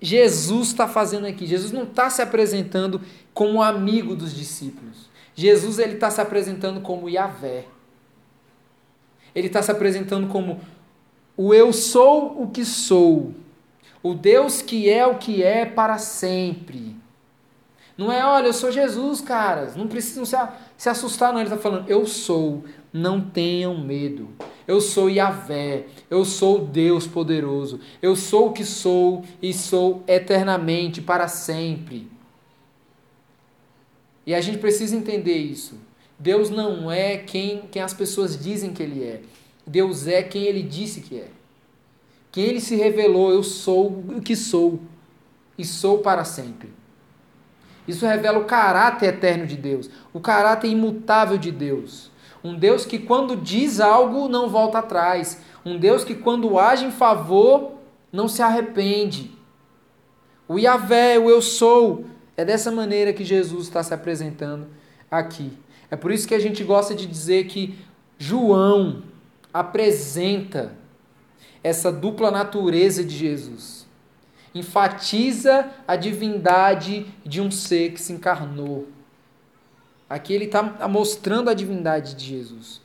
Jesus 0.00 0.68
está 0.68 0.86
fazendo 0.86 1.26
aqui? 1.26 1.46
Jesus 1.46 1.72
não 1.72 1.82
está 1.82 2.08
se 2.08 2.22
apresentando 2.22 3.00
como 3.34 3.62
amigo 3.62 4.14
dos 4.14 4.34
discípulos. 4.34 5.09
Jesus 5.34 5.78
ele 5.78 5.94
está 5.94 6.10
se 6.10 6.20
apresentando 6.20 6.80
como 6.80 7.08
Yahvé. 7.08 7.66
Ele 9.34 9.46
está 9.46 9.62
se 9.62 9.70
apresentando 9.70 10.28
como 10.28 10.60
o 11.36 11.54
eu 11.54 11.72
sou 11.72 12.42
o 12.42 12.50
que 12.50 12.64
sou 12.64 13.32
O 14.02 14.12
Deus 14.14 14.60
que 14.60 14.90
é 14.90 15.06
o 15.06 15.16
que 15.18 15.42
é 15.42 15.64
para 15.64 15.98
sempre. 15.98 16.96
Não 17.96 18.10
é, 18.10 18.24
olha, 18.24 18.46
eu 18.46 18.52
sou 18.54 18.72
Jesus, 18.72 19.20
caras. 19.20 19.76
Não 19.76 19.86
precisam 19.86 20.24
se, 20.24 20.34
se 20.76 20.88
assustar, 20.88 21.32
não. 21.32 21.40
Ele 21.40 21.50
está 21.50 21.60
falando, 21.60 21.86
eu 21.86 22.06
sou, 22.06 22.64
não 22.90 23.20
tenham 23.20 23.76
medo. 23.78 24.30
Eu 24.66 24.80
sou 24.80 25.10
Yahvé, 25.10 25.84
eu 26.08 26.24
sou 26.24 26.64
Deus 26.64 27.06
poderoso. 27.06 27.78
Eu 28.00 28.16
sou 28.16 28.48
o 28.48 28.52
que 28.52 28.64
sou 28.64 29.22
e 29.42 29.52
sou 29.52 30.02
eternamente, 30.06 31.02
para 31.02 31.28
sempre. 31.28 32.08
E 34.26 34.34
a 34.34 34.40
gente 34.40 34.58
precisa 34.58 34.96
entender 34.96 35.36
isso. 35.36 35.78
Deus 36.18 36.50
não 36.50 36.90
é 36.90 37.16
quem, 37.16 37.62
quem 37.70 37.80
as 37.80 37.94
pessoas 37.94 38.38
dizem 38.38 38.72
que 38.72 38.82
Ele 38.82 39.02
é. 39.02 39.22
Deus 39.66 40.06
é 40.06 40.22
quem 40.22 40.44
Ele 40.44 40.62
disse 40.62 41.00
que 41.00 41.18
é. 41.18 41.28
Quem 42.30 42.44
Ele 42.44 42.60
se 42.60 42.76
revelou, 42.76 43.32
eu 43.32 43.42
sou 43.42 43.88
o 43.88 44.20
que 44.20 44.36
sou 44.36 44.80
e 45.56 45.64
sou 45.64 45.98
para 45.98 46.24
sempre. 46.24 46.70
Isso 47.88 48.06
revela 48.06 48.38
o 48.38 48.44
caráter 48.44 49.06
eterno 49.08 49.46
de 49.46 49.56
Deus, 49.56 49.90
o 50.12 50.20
caráter 50.20 50.68
imutável 50.68 51.38
de 51.38 51.50
Deus. 51.50 52.10
Um 52.42 52.54
Deus 52.56 52.84
que, 52.84 52.98
quando 52.98 53.36
diz 53.36 53.80
algo, 53.80 54.28
não 54.28 54.48
volta 54.48 54.78
atrás. 54.78 55.40
Um 55.64 55.78
Deus 55.78 56.04
que, 56.04 56.14
quando 56.14 56.58
age 56.58 56.86
em 56.86 56.90
favor, 56.90 57.72
não 58.12 58.28
se 58.28 58.42
arrepende. 58.42 59.30
O 60.48 60.58
Yahvé, 60.58 61.18
o 61.18 61.28
Eu 61.28 61.42
Sou, 61.42 62.06
é 62.40 62.44
dessa 62.44 62.70
maneira 62.70 63.12
que 63.12 63.24
Jesus 63.24 63.66
está 63.66 63.82
se 63.82 63.94
apresentando 63.94 64.66
aqui. 65.10 65.52
É 65.90 65.96
por 65.96 66.10
isso 66.12 66.28
que 66.28 66.34
a 66.34 66.38
gente 66.38 66.62
gosta 66.62 66.94
de 66.94 67.06
dizer 67.06 67.46
que 67.46 67.78
João 68.18 69.02
apresenta 69.52 70.72
essa 71.62 71.90
dupla 71.90 72.30
natureza 72.30 73.02
de 73.02 73.16
Jesus 73.16 73.80
enfatiza 74.54 75.70
a 75.86 75.96
divindade 75.96 77.06
de 77.24 77.40
um 77.40 77.50
ser 77.50 77.92
que 77.92 78.00
se 78.00 78.12
encarnou. 78.12 78.88
Aqui 80.08 80.32
ele 80.32 80.46
está 80.46 80.88
mostrando 80.88 81.48
a 81.48 81.54
divindade 81.54 82.14
de 82.14 82.24
Jesus, 82.24 82.80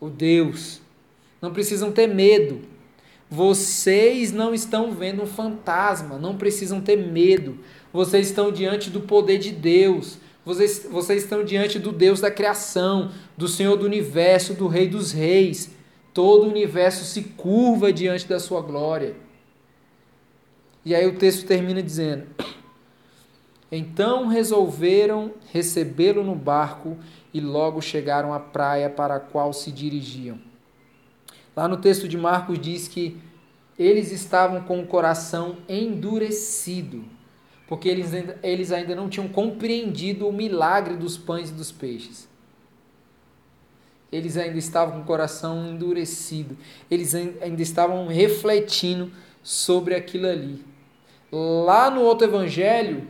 o 0.00 0.08
Deus. 0.08 0.80
Não 1.40 1.52
precisam 1.52 1.92
ter 1.92 2.06
medo. 2.06 2.62
Vocês 3.28 4.32
não 4.32 4.54
estão 4.54 4.92
vendo 4.92 5.22
um 5.22 5.26
fantasma, 5.26 6.18
não 6.18 6.36
precisam 6.36 6.80
ter 6.80 6.96
medo. 6.96 7.58
Vocês 7.92 8.28
estão 8.28 8.52
diante 8.52 8.90
do 8.90 9.00
poder 9.00 9.38
de 9.38 9.50
Deus. 9.50 10.18
Vocês, 10.44 10.86
vocês 10.90 11.24
estão 11.24 11.44
diante 11.44 11.78
do 11.78 11.92
Deus 11.92 12.20
da 12.20 12.30
criação, 12.30 13.10
do 13.36 13.48
Senhor 13.48 13.76
do 13.76 13.84
universo, 13.84 14.54
do 14.54 14.68
Rei 14.68 14.88
dos 14.88 15.12
Reis. 15.12 15.70
Todo 16.14 16.44
o 16.44 16.50
universo 16.50 17.04
se 17.04 17.22
curva 17.22 17.92
diante 17.92 18.26
da 18.26 18.38
sua 18.38 18.60
glória. 18.60 19.14
E 20.84 20.94
aí 20.94 21.06
o 21.06 21.16
texto 21.16 21.46
termina 21.46 21.82
dizendo: 21.82 22.26
Então 23.70 24.26
resolveram 24.26 25.32
recebê-lo 25.52 26.24
no 26.24 26.34
barco 26.34 26.96
e 27.32 27.40
logo 27.40 27.80
chegaram 27.80 28.32
à 28.32 28.40
praia 28.40 28.88
para 28.88 29.16
a 29.16 29.20
qual 29.20 29.52
se 29.52 29.70
dirigiam. 29.70 30.38
Lá 31.54 31.68
no 31.68 31.76
texto 31.76 32.08
de 32.08 32.16
Marcos 32.16 32.58
diz 32.58 32.88
que 32.88 33.20
eles 33.78 34.12
estavam 34.12 34.62
com 34.62 34.80
o 34.80 34.86
coração 34.86 35.58
endurecido, 35.68 37.04
porque 37.70 37.88
eles, 37.88 38.10
eles 38.42 38.72
ainda 38.72 38.96
não 38.96 39.08
tinham 39.08 39.28
compreendido 39.28 40.26
o 40.26 40.32
milagre 40.32 40.96
dos 40.96 41.16
pães 41.16 41.50
e 41.50 41.52
dos 41.52 41.70
peixes. 41.70 42.28
Eles 44.10 44.36
ainda 44.36 44.58
estavam 44.58 44.96
com 44.96 45.00
o 45.02 45.04
coração 45.04 45.68
endurecido, 45.68 46.58
eles 46.90 47.14
ainda 47.14 47.62
estavam 47.62 48.08
refletindo 48.08 49.12
sobre 49.40 49.94
aquilo 49.94 50.26
ali. 50.26 50.64
Lá 51.30 51.88
no 51.88 52.00
outro 52.00 52.26
evangelho, 52.26 53.06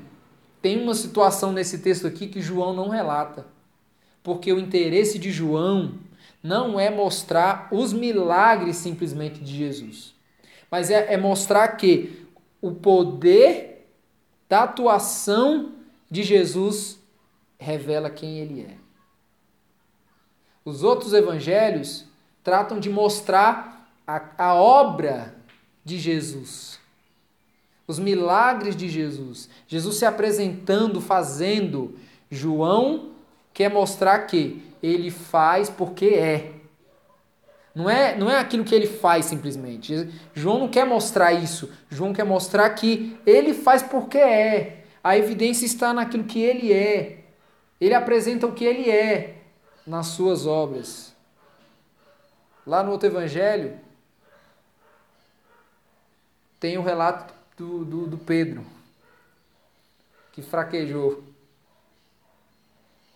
tem 0.60 0.78
uma 0.78 0.92
situação 0.92 1.52
nesse 1.52 1.78
texto 1.78 2.06
aqui 2.06 2.26
que 2.26 2.42
João 2.42 2.74
não 2.74 2.90
relata. 2.90 3.46
Porque 4.22 4.52
o 4.52 4.58
interesse 4.58 5.18
de 5.18 5.30
João 5.30 5.94
não 6.42 6.78
é 6.78 6.90
mostrar 6.90 7.66
os 7.72 7.94
milagres 7.94 8.76
simplesmente 8.76 9.40
de 9.40 9.56
Jesus, 9.56 10.14
mas 10.70 10.90
é, 10.90 11.14
é 11.14 11.16
mostrar 11.16 11.66
que 11.68 12.26
o 12.60 12.72
poder 12.72 13.69
da 14.50 14.64
atuação 14.64 15.72
de 16.10 16.22
Jesus 16.22 16.98
revela 17.58 18.10
quem 18.10 18.38
ele 18.38 18.60
é. 18.60 18.76
Os 20.62 20.82
outros 20.82 21.14
evangelhos 21.14 22.04
tratam 22.44 22.78
de 22.78 22.90
mostrar 22.90 23.90
a, 24.06 24.20
a 24.36 24.54
obra 24.54 25.34
de 25.82 25.98
Jesus 25.98 26.80
os 27.90 27.98
milagres 27.98 28.76
de 28.76 28.88
Jesus, 28.88 29.48
Jesus 29.66 29.96
se 29.96 30.06
apresentando, 30.06 31.00
fazendo. 31.00 31.98
João 32.30 33.10
quer 33.52 33.68
mostrar 33.68 34.20
que 34.20 34.62
ele 34.80 35.10
faz 35.10 35.68
porque 35.68 36.06
é. 36.06 36.52
Não 37.74 37.88
é, 37.88 38.16
não 38.16 38.30
é 38.30 38.38
aquilo 38.38 38.64
que 38.64 38.74
ele 38.74 38.86
faz 38.86 39.26
simplesmente. 39.26 40.08
João 40.34 40.58
não 40.58 40.68
quer 40.68 40.84
mostrar 40.84 41.32
isso. 41.32 41.72
João 41.88 42.12
quer 42.12 42.24
mostrar 42.24 42.68
que 42.70 43.18
ele 43.24 43.54
faz 43.54 43.82
porque 43.82 44.18
é. 44.18 44.84
A 45.02 45.16
evidência 45.16 45.64
está 45.64 45.94
naquilo 45.94 46.24
que 46.24 46.40
ele 46.40 46.72
é. 46.72 47.24
Ele 47.80 47.94
apresenta 47.94 48.46
o 48.46 48.52
que 48.52 48.64
ele 48.64 48.90
é 48.90 49.36
nas 49.86 50.08
suas 50.08 50.46
obras. 50.46 51.14
Lá 52.66 52.82
no 52.82 52.92
outro 52.92 53.08
evangelho, 53.08 53.78
tem 56.58 56.76
o 56.76 56.80
um 56.80 56.84
relato 56.84 57.32
do, 57.56 57.84
do, 57.84 58.06
do 58.06 58.18
Pedro, 58.18 58.64
que 60.32 60.42
fraquejou. 60.42 61.24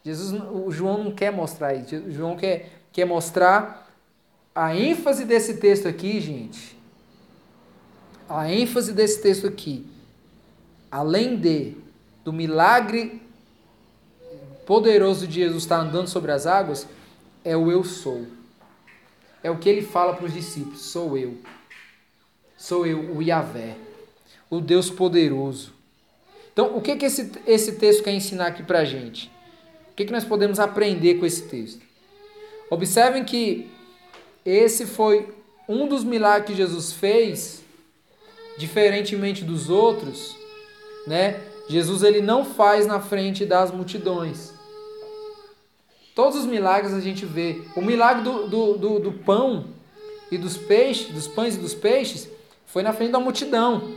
Jesus, 0.03 0.40
o 0.51 0.71
João 0.71 1.05
não 1.05 1.14
quer 1.14 1.31
mostrar 1.31 1.75
isso. 1.75 1.97
O 1.97 2.11
João 2.11 2.37
quer, 2.37 2.71
quer 2.90 3.05
mostrar 3.05 3.84
a 4.55 4.77
ênfase 4.77 5.25
desse 5.25 5.57
texto 5.57 5.88
aqui, 5.88 6.21
gente. 6.21 6.77
A 8.29 8.51
ênfase 8.51 8.93
desse 8.93 9.21
texto 9.21 9.47
aqui, 9.47 9.87
além 10.90 11.37
de 11.37 11.75
do 12.25 12.33
milagre 12.33 13.21
poderoso 14.64 15.27
de 15.27 15.35
Jesus 15.35 15.64
estar 15.64 15.79
andando 15.79 16.09
sobre 16.09 16.33
as 16.33 16.47
águas, 16.47 16.87
é 17.45 17.55
o 17.57 17.71
eu 17.71 17.85
sou. 17.85 18.27
É 19.43 19.51
o 19.51 19.59
que 19.59 19.69
ele 19.69 19.83
fala 19.83 20.14
para 20.14 20.25
os 20.25 20.33
discípulos: 20.33 20.81
sou 20.81 21.19
eu. 21.19 21.37
Sou 22.57 22.87
eu, 22.87 23.14
o 23.14 23.23
Yahvé 23.23 23.77
o 24.51 24.61
Deus 24.61 24.90
poderoso. 24.90 25.73
Então, 26.53 26.77
o 26.77 26.81
que, 26.81 26.97
que 26.97 27.05
esse, 27.05 27.33
esse 27.47 27.73
texto 27.73 28.05
quer 28.05 28.12
ensinar 28.12 28.47
aqui 28.47 28.62
para 28.62 28.81
a 28.81 28.85
gente? 28.85 29.31
O 29.90 29.95
que, 29.97 30.05
que 30.05 30.12
nós 30.12 30.25
podemos 30.25 30.61
aprender 30.61 31.17
com 31.17 31.27
esse 31.27 31.43
texto? 31.49 31.83
Observem 32.71 33.25
que 33.25 33.69
esse 34.44 34.87
foi 34.87 35.35
um 35.68 35.88
dos 35.88 36.04
milagres 36.04 36.50
que 36.50 36.57
Jesus 36.57 36.92
fez, 36.92 37.62
diferentemente 38.59 39.44
dos 39.44 39.70
outros, 39.70 40.37
né? 41.07 41.40
Jesus 41.68 42.02
ele 42.02 42.20
não 42.20 42.44
faz 42.44 42.87
na 42.87 43.00
frente 43.00 43.46
das 43.46 43.70
multidões. 43.70 44.52
Todos 46.14 46.40
os 46.40 46.46
milagres 46.46 46.92
a 46.92 47.00
gente 47.00 47.24
vê. 47.24 47.62
O 47.74 47.80
milagre 47.80 48.22
do, 48.22 48.46
do, 48.46 48.78
do, 48.78 48.98
do 49.00 49.12
pão 49.12 49.66
e 50.30 50.38
dos 50.38 50.57
peixes, 50.57 51.12
dos 51.12 51.26
pães 51.26 51.57
e 51.57 51.59
dos 51.59 51.74
peixes, 51.74 52.28
foi 52.66 52.83
na 52.83 52.92
frente 52.92 53.12
da 53.12 53.18
multidão. 53.18 53.94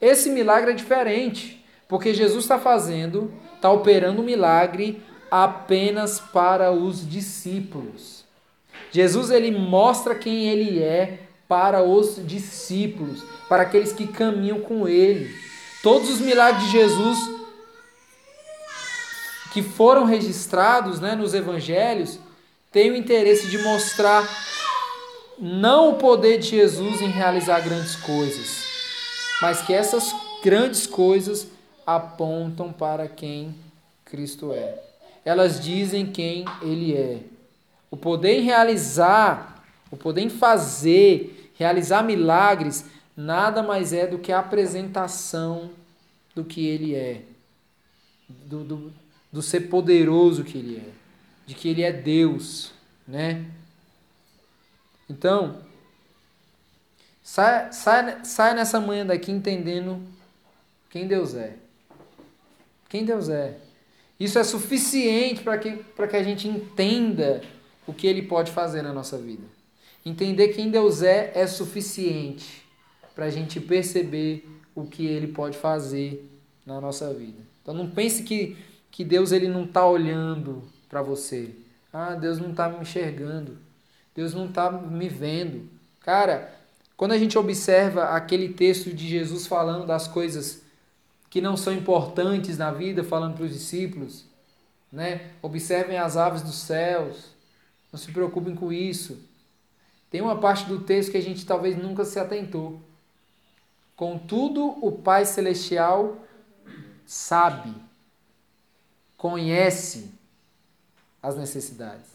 Esse 0.00 0.30
milagre 0.30 0.72
é 0.72 0.74
diferente, 0.74 1.64
porque 1.88 2.12
Jesus 2.12 2.44
está 2.44 2.58
fazendo, 2.58 3.32
está 3.56 3.70
operando 3.70 4.20
um 4.20 4.24
milagre 4.24 5.02
apenas 5.30 6.20
para 6.20 6.70
os 6.70 7.08
discípulos. 7.08 8.23
Jesus 8.94 9.30
ele 9.30 9.50
mostra 9.50 10.14
quem 10.14 10.48
ele 10.48 10.80
é 10.80 11.18
para 11.48 11.82
os 11.82 12.24
discípulos, 12.24 13.24
para 13.48 13.64
aqueles 13.64 13.92
que 13.92 14.06
caminham 14.06 14.60
com 14.60 14.86
ele. 14.86 15.34
Todos 15.82 16.08
os 16.08 16.20
milagres 16.20 16.64
de 16.66 16.70
Jesus 16.70 17.18
que 19.52 19.62
foram 19.62 20.04
registrados 20.04 21.00
né, 21.00 21.16
nos 21.16 21.34
evangelhos 21.34 22.20
têm 22.70 22.92
o 22.92 22.96
interesse 22.96 23.48
de 23.48 23.58
mostrar 23.58 24.28
não 25.40 25.90
o 25.90 25.94
poder 25.94 26.38
de 26.38 26.50
Jesus 26.50 27.00
em 27.00 27.08
realizar 27.08 27.62
grandes 27.62 27.96
coisas, 27.96 28.64
mas 29.42 29.60
que 29.60 29.74
essas 29.74 30.14
grandes 30.40 30.86
coisas 30.86 31.48
apontam 31.84 32.72
para 32.72 33.08
quem 33.08 33.52
Cristo 34.04 34.52
é. 34.52 34.80
Elas 35.24 35.58
dizem 35.58 36.06
quem 36.06 36.44
Ele 36.62 36.94
é. 36.94 37.33
O 37.94 37.96
poder 37.96 38.40
em 38.40 38.42
realizar, 38.42 39.64
o 39.88 39.96
poder 39.96 40.22
em 40.22 40.28
fazer, 40.28 41.52
realizar 41.56 42.02
milagres, 42.02 42.86
nada 43.16 43.62
mais 43.62 43.92
é 43.92 44.04
do 44.04 44.18
que 44.18 44.32
a 44.32 44.40
apresentação 44.40 45.70
do 46.34 46.44
que 46.44 46.66
Ele 46.66 46.92
é, 46.92 47.22
do, 48.28 48.64
do, 48.64 48.92
do 49.32 49.40
ser 49.40 49.68
poderoso 49.68 50.42
que 50.42 50.58
Ele 50.58 50.78
é, 50.78 50.90
de 51.46 51.54
que 51.54 51.68
Ele 51.68 51.82
é 51.82 51.92
Deus, 51.92 52.72
né? 53.06 53.44
Então, 55.08 55.62
Sai, 57.22 57.72
sai, 57.72 58.24
sai 58.24 58.54
nessa 58.54 58.80
manhã 58.80 59.06
daqui 59.06 59.30
entendendo 59.30 60.02
quem 60.90 61.06
Deus 61.06 61.36
é. 61.36 61.54
Quem 62.88 63.04
Deus 63.04 63.28
é. 63.28 63.56
Isso 64.18 64.36
é 64.36 64.42
suficiente 64.42 65.44
para 65.44 65.58
que, 65.58 65.76
que 65.76 66.16
a 66.16 66.22
gente 66.24 66.48
entenda 66.48 67.40
o 67.86 67.92
que 67.92 68.06
Ele 68.06 68.22
pode 68.22 68.50
fazer 68.50 68.82
na 68.82 68.92
nossa 68.92 69.18
vida. 69.18 69.44
Entender 70.04 70.48
quem 70.48 70.70
Deus 70.70 71.02
é 71.02 71.32
é 71.34 71.46
suficiente 71.46 72.64
para 73.14 73.26
a 73.26 73.30
gente 73.30 73.60
perceber 73.60 74.48
o 74.74 74.84
que 74.84 75.06
Ele 75.06 75.28
pode 75.28 75.56
fazer 75.56 76.28
na 76.66 76.80
nossa 76.80 77.12
vida. 77.12 77.38
Então 77.62 77.74
não 77.74 77.88
pense 77.88 78.22
que, 78.22 78.56
que 78.90 79.04
Deus 79.04 79.32
ele 79.32 79.48
não 79.48 79.64
está 79.64 79.86
olhando 79.86 80.62
para 80.88 81.02
você. 81.02 81.54
Ah, 81.92 82.14
Deus 82.14 82.38
não 82.38 82.50
está 82.50 82.68
me 82.68 82.80
enxergando. 82.80 83.56
Deus 84.14 84.34
não 84.34 84.46
está 84.46 84.70
me 84.70 85.08
vendo. 85.08 85.68
Cara, 86.00 86.54
quando 86.96 87.12
a 87.12 87.18
gente 87.18 87.38
observa 87.38 88.10
aquele 88.10 88.50
texto 88.50 88.92
de 88.92 89.08
Jesus 89.08 89.46
falando 89.46 89.86
das 89.86 90.06
coisas 90.06 90.62
que 91.28 91.40
não 91.40 91.56
são 91.56 91.72
importantes 91.72 92.58
na 92.58 92.70
vida, 92.70 93.02
falando 93.02 93.34
para 93.34 93.44
os 93.44 93.52
discípulos, 93.52 94.24
né? 94.92 95.30
Observem 95.42 95.98
as 95.98 96.16
aves 96.16 96.42
dos 96.42 96.54
céus, 96.54 97.33
não 97.94 97.98
se 97.98 98.10
preocupem 98.10 98.56
com 98.56 98.72
isso. 98.72 99.16
Tem 100.10 100.20
uma 100.20 100.36
parte 100.40 100.64
do 100.64 100.80
texto 100.80 101.12
que 101.12 101.16
a 101.16 101.22
gente 101.22 101.46
talvez 101.46 101.80
nunca 101.80 102.04
se 102.04 102.18
atentou. 102.18 102.82
Contudo, 103.94 104.76
o 104.84 104.90
Pai 104.90 105.24
Celestial 105.24 106.16
sabe, 107.06 107.72
conhece 109.16 110.10
as 111.22 111.36
necessidades. 111.36 112.08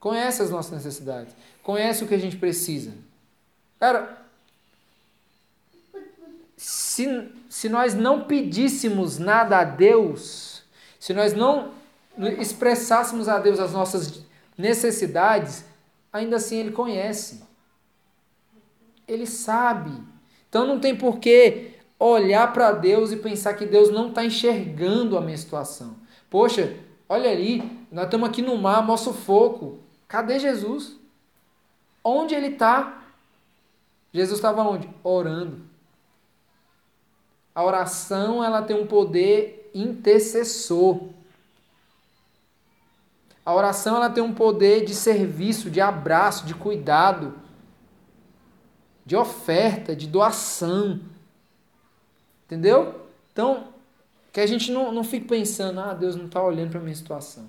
Conhece 0.00 0.40
as 0.40 0.48
nossas 0.48 0.72
necessidades. 0.72 1.36
Conhece 1.62 2.02
o 2.02 2.08
que 2.08 2.14
a 2.14 2.18
gente 2.18 2.38
precisa. 2.38 2.94
Cara, 3.78 4.24
se, 6.56 7.30
se 7.50 7.68
nós 7.68 7.92
não 7.92 8.24
pedíssemos 8.24 9.18
nada 9.18 9.58
a 9.58 9.64
Deus, 9.64 10.62
se 10.98 11.12
nós 11.12 11.34
não 11.34 11.74
expressássemos 12.38 13.28
a 13.28 13.38
Deus 13.38 13.60
as 13.60 13.72
nossas 13.72 14.31
necessidades, 14.56 15.64
ainda 16.12 16.36
assim 16.36 16.56
Ele 16.56 16.72
conhece. 16.72 17.42
Ele 19.06 19.26
sabe. 19.26 19.92
Então 20.48 20.66
não 20.66 20.78
tem 20.78 20.96
porquê 20.96 21.72
olhar 21.98 22.52
para 22.52 22.72
Deus 22.72 23.12
e 23.12 23.16
pensar 23.16 23.54
que 23.54 23.64
Deus 23.64 23.90
não 23.90 24.08
está 24.08 24.24
enxergando 24.24 25.16
a 25.16 25.20
minha 25.20 25.36
situação. 25.36 25.96
Poxa, 26.28 26.76
olha 27.08 27.30
ali, 27.30 27.86
nós 27.90 28.06
estamos 28.06 28.28
aqui 28.28 28.42
no 28.42 28.56
mar, 28.58 28.82
mó 28.84 28.96
sufoco. 28.96 29.78
Cadê 30.08 30.38
Jesus? 30.38 30.96
Onde 32.02 32.34
ele 32.34 32.48
está? 32.48 33.02
Jesus 34.12 34.38
estava 34.38 34.62
onde? 34.62 34.88
Orando. 35.02 35.62
A 37.54 37.64
oração 37.64 38.42
ela 38.42 38.62
tem 38.62 38.76
um 38.76 38.86
poder 38.86 39.70
intercessor. 39.74 41.00
A 43.44 43.54
oração 43.54 43.96
ela 43.96 44.08
tem 44.08 44.22
um 44.22 44.34
poder 44.34 44.84
de 44.84 44.94
serviço, 44.94 45.70
de 45.70 45.80
abraço, 45.80 46.46
de 46.46 46.54
cuidado, 46.54 47.34
de 49.04 49.16
oferta, 49.16 49.96
de 49.96 50.06
doação. 50.06 51.00
Entendeu? 52.44 53.06
Então, 53.32 53.68
que 54.32 54.40
a 54.40 54.46
gente 54.46 54.70
não, 54.70 54.92
não 54.92 55.02
fique 55.02 55.26
pensando, 55.26 55.80
ah, 55.80 55.92
Deus 55.92 56.14
não 56.14 56.26
está 56.26 56.42
olhando 56.42 56.70
para 56.70 56.78
a 56.78 56.82
minha 56.82 56.94
situação. 56.94 57.46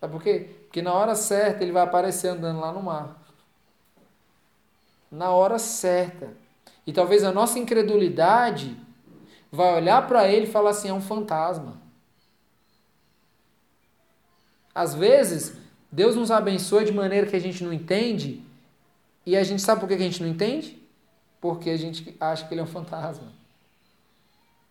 Sabe 0.00 0.12
por 0.12 0.22
quê? 0.22 0.50
Porque 0.64 0.80
na 0.80 0.92
hora 0.92 1.14
certa 1.14 1.62
ele 1.62 1.72
vai 1.72 1.82
aparecer 1.82 2.28
andando 2.28 2.58
lá 2.58 2.72
no 2.72 2.82
mar. 2.82 3.22
Na 5.10 5.30
hora 5.30 5.58
certa. 5.58 6.30
E 6.86 6.92
talvez 6.92 7.22
a 7.22 7.30
nossa 7.30 7.58
incredulidade 7.58 8.76
vai 9.50 9.76
olhar 9.76 10.08
para 10.08 10.26
ele 10.26 10.46
e 10.46 10.50
falar 10.50 10.70
assim: 10.70 10.88
é 10.88 10.92
um 10.92 11.00
fantasma. 11.00 11.81
Às 14.74 14.94
vezes, 14.94 15.54
Deus 15.90 16.16
nos 16.16 16.30
abençoa 16.30 16.84
de 16.84 16.92
maneira 16.92 17.26
que 17.26 17.36
a 17.36 17.40
gente 17.40 17.62
não 17.62 17.72
entende, 17.72 18.42
e 19.24 19.36
a 19.36 19.44
gente 19.44 19.62
sabe 19.62 19.80
por 19.80 19.86
que 19.86 19.94
a 19.94 19.98
gente 19.98 20.22
não 20.22 20.28
entende? 20.28 20.82
Porque 21.40 21.70
a 21.70 21.76
gente 21.76 22.16
acha 22.20 22.46
que 22.46 22.54
ele 22.54 22.60
é 22.60 22.64
um 22.64 22.66
fantasma. 22.66 23.26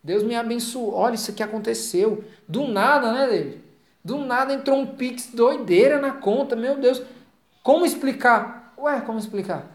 Deus 0.04 0.24
me 0.24 0.36
abençoou. 0.36 0.94
Olha, 0.96 1.16
isso 1.16 1.32
aqui 1.32 1.44
aconteceu. 1.44 2.24
Do 2.48 2.68
nada, 2.68 3.12
né, 3.14 3.28
David? 3.28 3.62
Do 4.04 4.18
nada 4.18 4.54
entrou 4.54 4.80
um 4.80 4.88
Pix 4.88 5.28
doideira 5.28 6.00
na 6.02 6.12
conta. 6.12 6.56
Meu 6.56 6.78
Deus. 6.78 7.02
Como 7.62 7.86
explicar? 7.86 8.74
Ué, 8.78 9.00
como 9.02 9.20
explicar? 9.20 9.66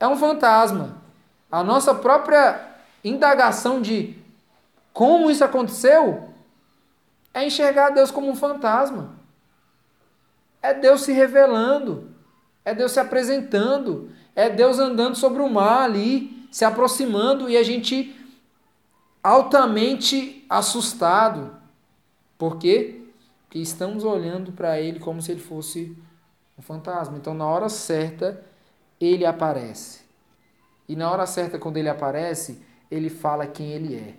É 0.00 0.08
um 0.08 0.16
fantasma 0.16 1.02
a 1.50 1.62
nossa 1.62 1.94
própria 1.94 2.60
indagação 3.04 3.80
de 3.80 4.16
como 4.92 5.30
isso 5.30 5.44
aconteceu 5.44 6.28
é 7.36 7.46
enxergar 7.46 7.90
Deus 7.90 8.10
como 8.10 8.30
um 8.30 8.34
fantasma. 8.34 9.14
É 10.62 10.72
Deus 10.72 11.02
se 11.02 11.12
revelando, 11.12 12.10
é 12.64 12.74
Deus 12.74 12.92
se 12.92 12.98
apresentando, 12.98 14.10
é 14.34 14.48
Deus 14.48 14.78
andando 14.78 15.16
sobre 15.16 15.42
o 15.42 15.50
mar 15.50 15.82
ali, 15.82 16.48
se 16.50 16.64
aproximando 16.64 17.50
e 17.50 17.58
a 17.58 17.62
gente 17.62 18.18
altamente 19.22 20.46
assustado. 20.48 21.54
Por 22.38 22.56
quê? 22.56 23.02
Porque 23.42 23.58
estamos 23.58 24.02
olhando 24.02 24.52
para 24.52 24.80
ele 24.80 24.98
como 24.98 25.20
se 25.20 25.30
ele 25.30 25.40
fosse 25.40 25.94
um 26.58 26.62
fantasma. 26.62 27.18
Então, 27.18 27.34
na 27.34 27.44
hora 27.44 27.68
certa, 27.68 28.42
ele 28.98 29.26
aparece. 29.26 30.00
E 30.88 30.96
na 30.96 31.10
hora 31.10 31.26
certa, 31.26 31.58
quando 31.58 31.76
ele 31.76 31.90
aparece, 31.90 32.64
ele 32.90 33.10
fala 33.10 33.46
quem 33.46 33.72
ele 33.72 33.94
é. 33.94 34.14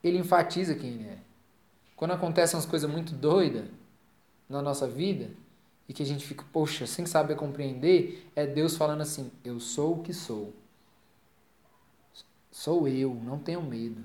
Ele 0.00 0.18
enfatiza 0.18 0.76
quem 0.76 0.90
ele 0.90 1.08
é. 1.08 1.13
Quando 1.96 2.12
acontecem 2.12 2.56
umas 2.56 2.66
coisas 2.66 2.90
muito 2.90 3.12
doidas 3.12 3.66
na 4.48 4.60
nossa 4.60 4.86
vida, 4.86 5.30
e 5.88 5.92
que 5.92 6.02
a 6.02 6.06
gente 6.06 6.24
fica, 6.26 6.44
poxa, 6.52 6.86
sem 6.86 7.04
saber 7.06 7.36
compreender, 7.36 8.26
é 8.34 8.46
Deus 8.46 8.76
falando 8.76 9.02
assim: 9.02 9.30
Eu 9.44 9.60
sou 9.60 9.98
o 9.98 10.02
que 10.02 10.12
sou. 10.12 10.52
Sou 12.50 12.88
eu, 12.88 13.14
não 13.14 13.38
tenho 13.38 13.62
medo. 13.62 14.04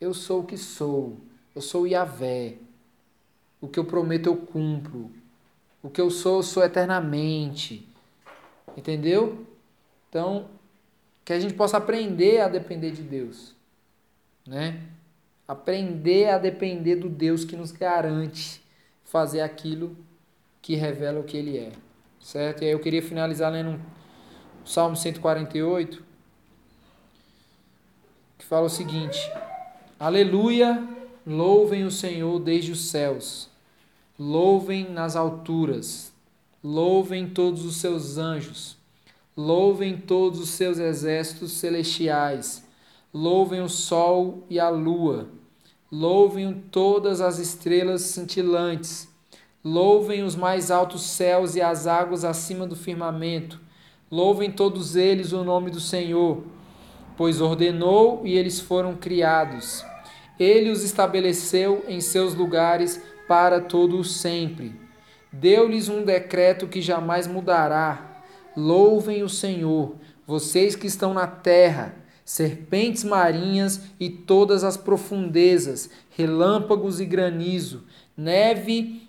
Eu 0.00 0.12
sou 0.12 0.40
o 0.40 0.46
que 0.46 0.56
sou. 0.56 1.18
Eu 1.54 1.62
sou 1.62 1.86
Yahvé. 1.86 2.56
O 3.60 3.68
que 3.68 3.78
eu 3.78 3.84
prometo 3.84 4.26
eu 4.26 4.36
cumpro. 4.36 5.10
O 5.82 5.88
que 5.88 6.00
eu 6.00 6.10
sou, 6.10 6.38
eu 6.38 6.42
sou 6.42 6.64
eternamente. 6.64 7.88
Entendeu? 8.76 9.46
Então, 10.08 10.48
que 11.24 11.32
a 11.32 11.40
gente 11.40 11.54
possa 11.54 11.76
aprender 11.76 12.40
a 12.40 12.48
depender 12.48 12.90
de 12.90 13.02
Deus, 13.02 13.54
né? 14.46 14.80
Aprender 15.46 16.30
a 16.30 16.38
depender 16.38 16.96
do 16.96 17.08
Deus 17.08 17.44
que 17.44 17.56
nos 17.56 17.70
garante 17.70 18.60
fazer 19.04 19.40
aquilo 19.40 19.96
que 20.60 20.74
revela 20.74 21.20
o 21.20 21.24
que 21.24 21.36
ele 21.36 21.56
é. 21.56 21.72
Certo? 22.20 22.62
E 22.62 22.66
aí 22.66 22.72
eu 22.72 22.80
queria 22.80 23.02
finalizar 23.02 23.52
lendo 23.52 23.80
o 24.64 24.68
Salmo 24.68 24.96
148, 24.96 26.02
que 28.38 28.44
fala 28.44 28.66
o 28.66 28.70
seguinte: 28.70 29.18
Aleluia, 29.98 30.82
louvem 31.26 31.84
o 31.84 31.90
Senhor 31.90 32.40
desde 32.40 32.72
os 32.72 32.90
céus. 32.90 33.48
Louvem 34.18 34.90
nas 34.90 35.14
alturas 35.14 36.16
Louvem 36.68 37.28
todos 37.28 37.64
os 37.64 37.76
seus 37.76 38.18
anjos, 38.18 38.76
louvem 39.36 39.96
todos 39.96 40.40
os 40.40 40.48
seus 40.48 40.78
exércitos 40.78 41.52
celestiais, 41.52 42.66
louvem 43.14 43.60
o 43.60 43.68
sol 43.68 44.42
e 44.50 44.58
a 44.58 44.68
lua, 44.68 45.28
louvem 45.90 46.52
todas 46.70 47.20
as 47.20 47.38
estrelas 47.38 48.02
cintilantes, 48.02 49.08
louvem 49.64 50.22
os 50.22 50.34
mais 50.36 50.70
altos 50.70 51.02
céus 51.02 51.54
e 51.54 51.60
as 51.60 51.86
águas 51.86 52.24
acima 52.24 52.66
do 52.66 52.76
firmamento, 52.76 53.60
louvem 54.10 54.50
todos 54.50 54.96
eles 54.96 55.32
o 55.32 55.44
nome 55.44 55.70
do 55.70 55.80
Senhor, 55.80 56.42
pois 57.16 57.40
ordenou 57.40 58.22
e 58.24 58.36
eles 58.36 58.60
foram 58.60 58.94
criados. 58.94 59.84
Ele 60.38 60.70
os 60.70 60.82
estabeleceu 60.82 61.84
em 61.88 62.00
seus 62.00 62.34
lugares 62.34 63.02
para 63.26 63.60
todo 63.60 63.98
o 63.98 64.04
sempre 64.04 64.86
Deu-lhes 65.38 65.90
um 65.90 66.02
decreto 66.02 66.66
que 66.66 66.80
jamais 66.80 67.26
mudará. 67.26 68.22
Louvem 68.56 69.22
o 69.22 69.28
Senhor, 69.28 69.96
vocês 70.26 70.74
que 70.74 70.86
estão 70.86 71.12
na 71.12 71.26
terra, 71.26 71.94
serpentes 72.26 73.04
marinhas 73.04 73.82
e 74.00 74.10
todas 74.10 74.64
as 74.64 74.76
profundezas, 74.76 75.88
relâmpagos 76.10 77.00
e 77.00 77.04
granizo, 77.04 77.84
neve 78.16 79.08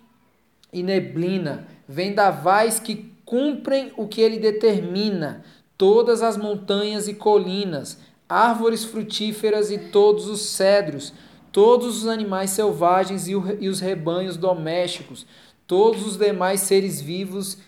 e 0.72 0.84
neblina, 0.84 1.66
vendavais 1.88 2.78
que 2.78 3.12
cumprem 3.24 3.92
o 3.96 4.06
que 4.06 4.20
ele 4.20 4.38
determina, 4.38 5.42
todas 5.76 6.22
as 6.22 6.36
montanhas 6.36 7.08
e 7.08 7.14
colinas, 7.14 7.98
árvores 8.28 8.84
frutíferas 8.84 9.72
e 9.72 9.78
todos 9.78 10.28
os 10.28 10.42
cedros, 10.42 11.12
todos 11.50 12.04
os 12.04 12.06
animais 12.06 12.50
selvagens 12.50 13.26
e 13.26 13.34
os 13.34 13.80
rebanhos 13.80 14.36
domésticos, 14.36 15.26
todos 15.66 16.06
os 16.06 16.16
demais 16.16 16.60
seres 16.60 17.00
vivos 17.00 17.58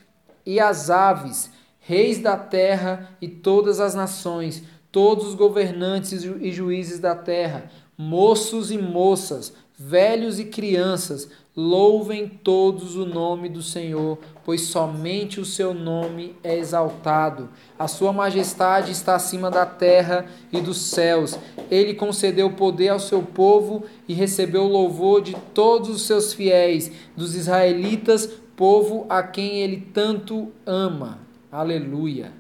e 0.47 0.61
as 0.61 0.91
aves, 0.91 1.51
reis 1.81 2.21
da 2.21 2.37
terra 2.37 3.17
e 3.21 3.27
todas 3.27 3.81
as 3.81 3.97
nações, 3.97 4.63
todos 4.93 5.29
os 5.29 5.35
governantes 5.35 6.25
e 6.25 6.51
juízes 6.51 6.99
da 6.99 7.15
terra, 7.15 7.71
moços 7.97 8.71
e 8.71 8.79
moças, 8.79 9.53
velhos 9.79 10.39
e 10.39 10.45
crianças, 10.45 11.31
louvem 11.57 12.29
todos 12.29 12.97
o 12.97 13.05
nome 13.05 13.49
do 13.49 13.63
Senhor, 13.63 14.19
pois 14.45 14.63
somente 14.63 15.41
o 15.41 15.45
seu 15.45 15.75
nome 15.75 16.35
é 16.43 16.57
exaltado. 16.57 17.49
A 17.79 17.89
sua 17.89 18.13
majestade 18.13 18.93
está 18.93 19.15
acima 19.15 19.51
da 19.51 19.67
terra 19.67 20.27
e 20.53 20.61
dos 20.61 20.79
céus. 20.79 21.39
Ele 21.71 21.95
concedeu 21.95 22.53
poder 22.53 22.89
ao 22.89 23.01
seu 23.01 23.23
povo 23.23 23.85
e 24.09 24.15
recebeu 24.15 24.63
o 24.63 24.73
louvor 24.73 25.23
de 25.23 25.35
todos 25.55 25.89
os 25.89 26.03
seus 26.03 26.33
fiéis, 26.33 26.91
dos 27.17 27.35
israelitas, 27.35 28.29
povo 28.57 29.07
a 29.09 29.23
quem 29.23 29.61
ele 29.61 29.89
tanto 29.93 30.53
ama. 30.67 31.19
Aleluia. 31.51 32.40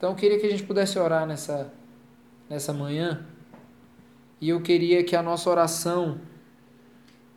Então 0.00 0.12
eu 0.12 0.16
queria 0.16 0.40
que 0.40 0.46
a 0.46 0.50
gente 0.50 0.62
pudesse 0.62 0.98
orar 0.98 1.26
nessa 1.26 1.70
nessa 2.48 2.72
manhã. 2.72 3.22
E 4.40 4.48
eu 4.48 4.62
queria 4.62 5.04
que 5.04 5.14
a 5.14 5.22
nossa 5.22 5.50
oração 5.50 6.18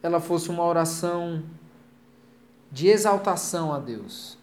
ela 0.02 0.22
fosse 0.22 0.50
uma 0.50 0.64
oração 0.64 1.44
de 2.72 2.88
exaltação 2.88 3.74
a 3.74 3.80
Deus. 3.80 4.38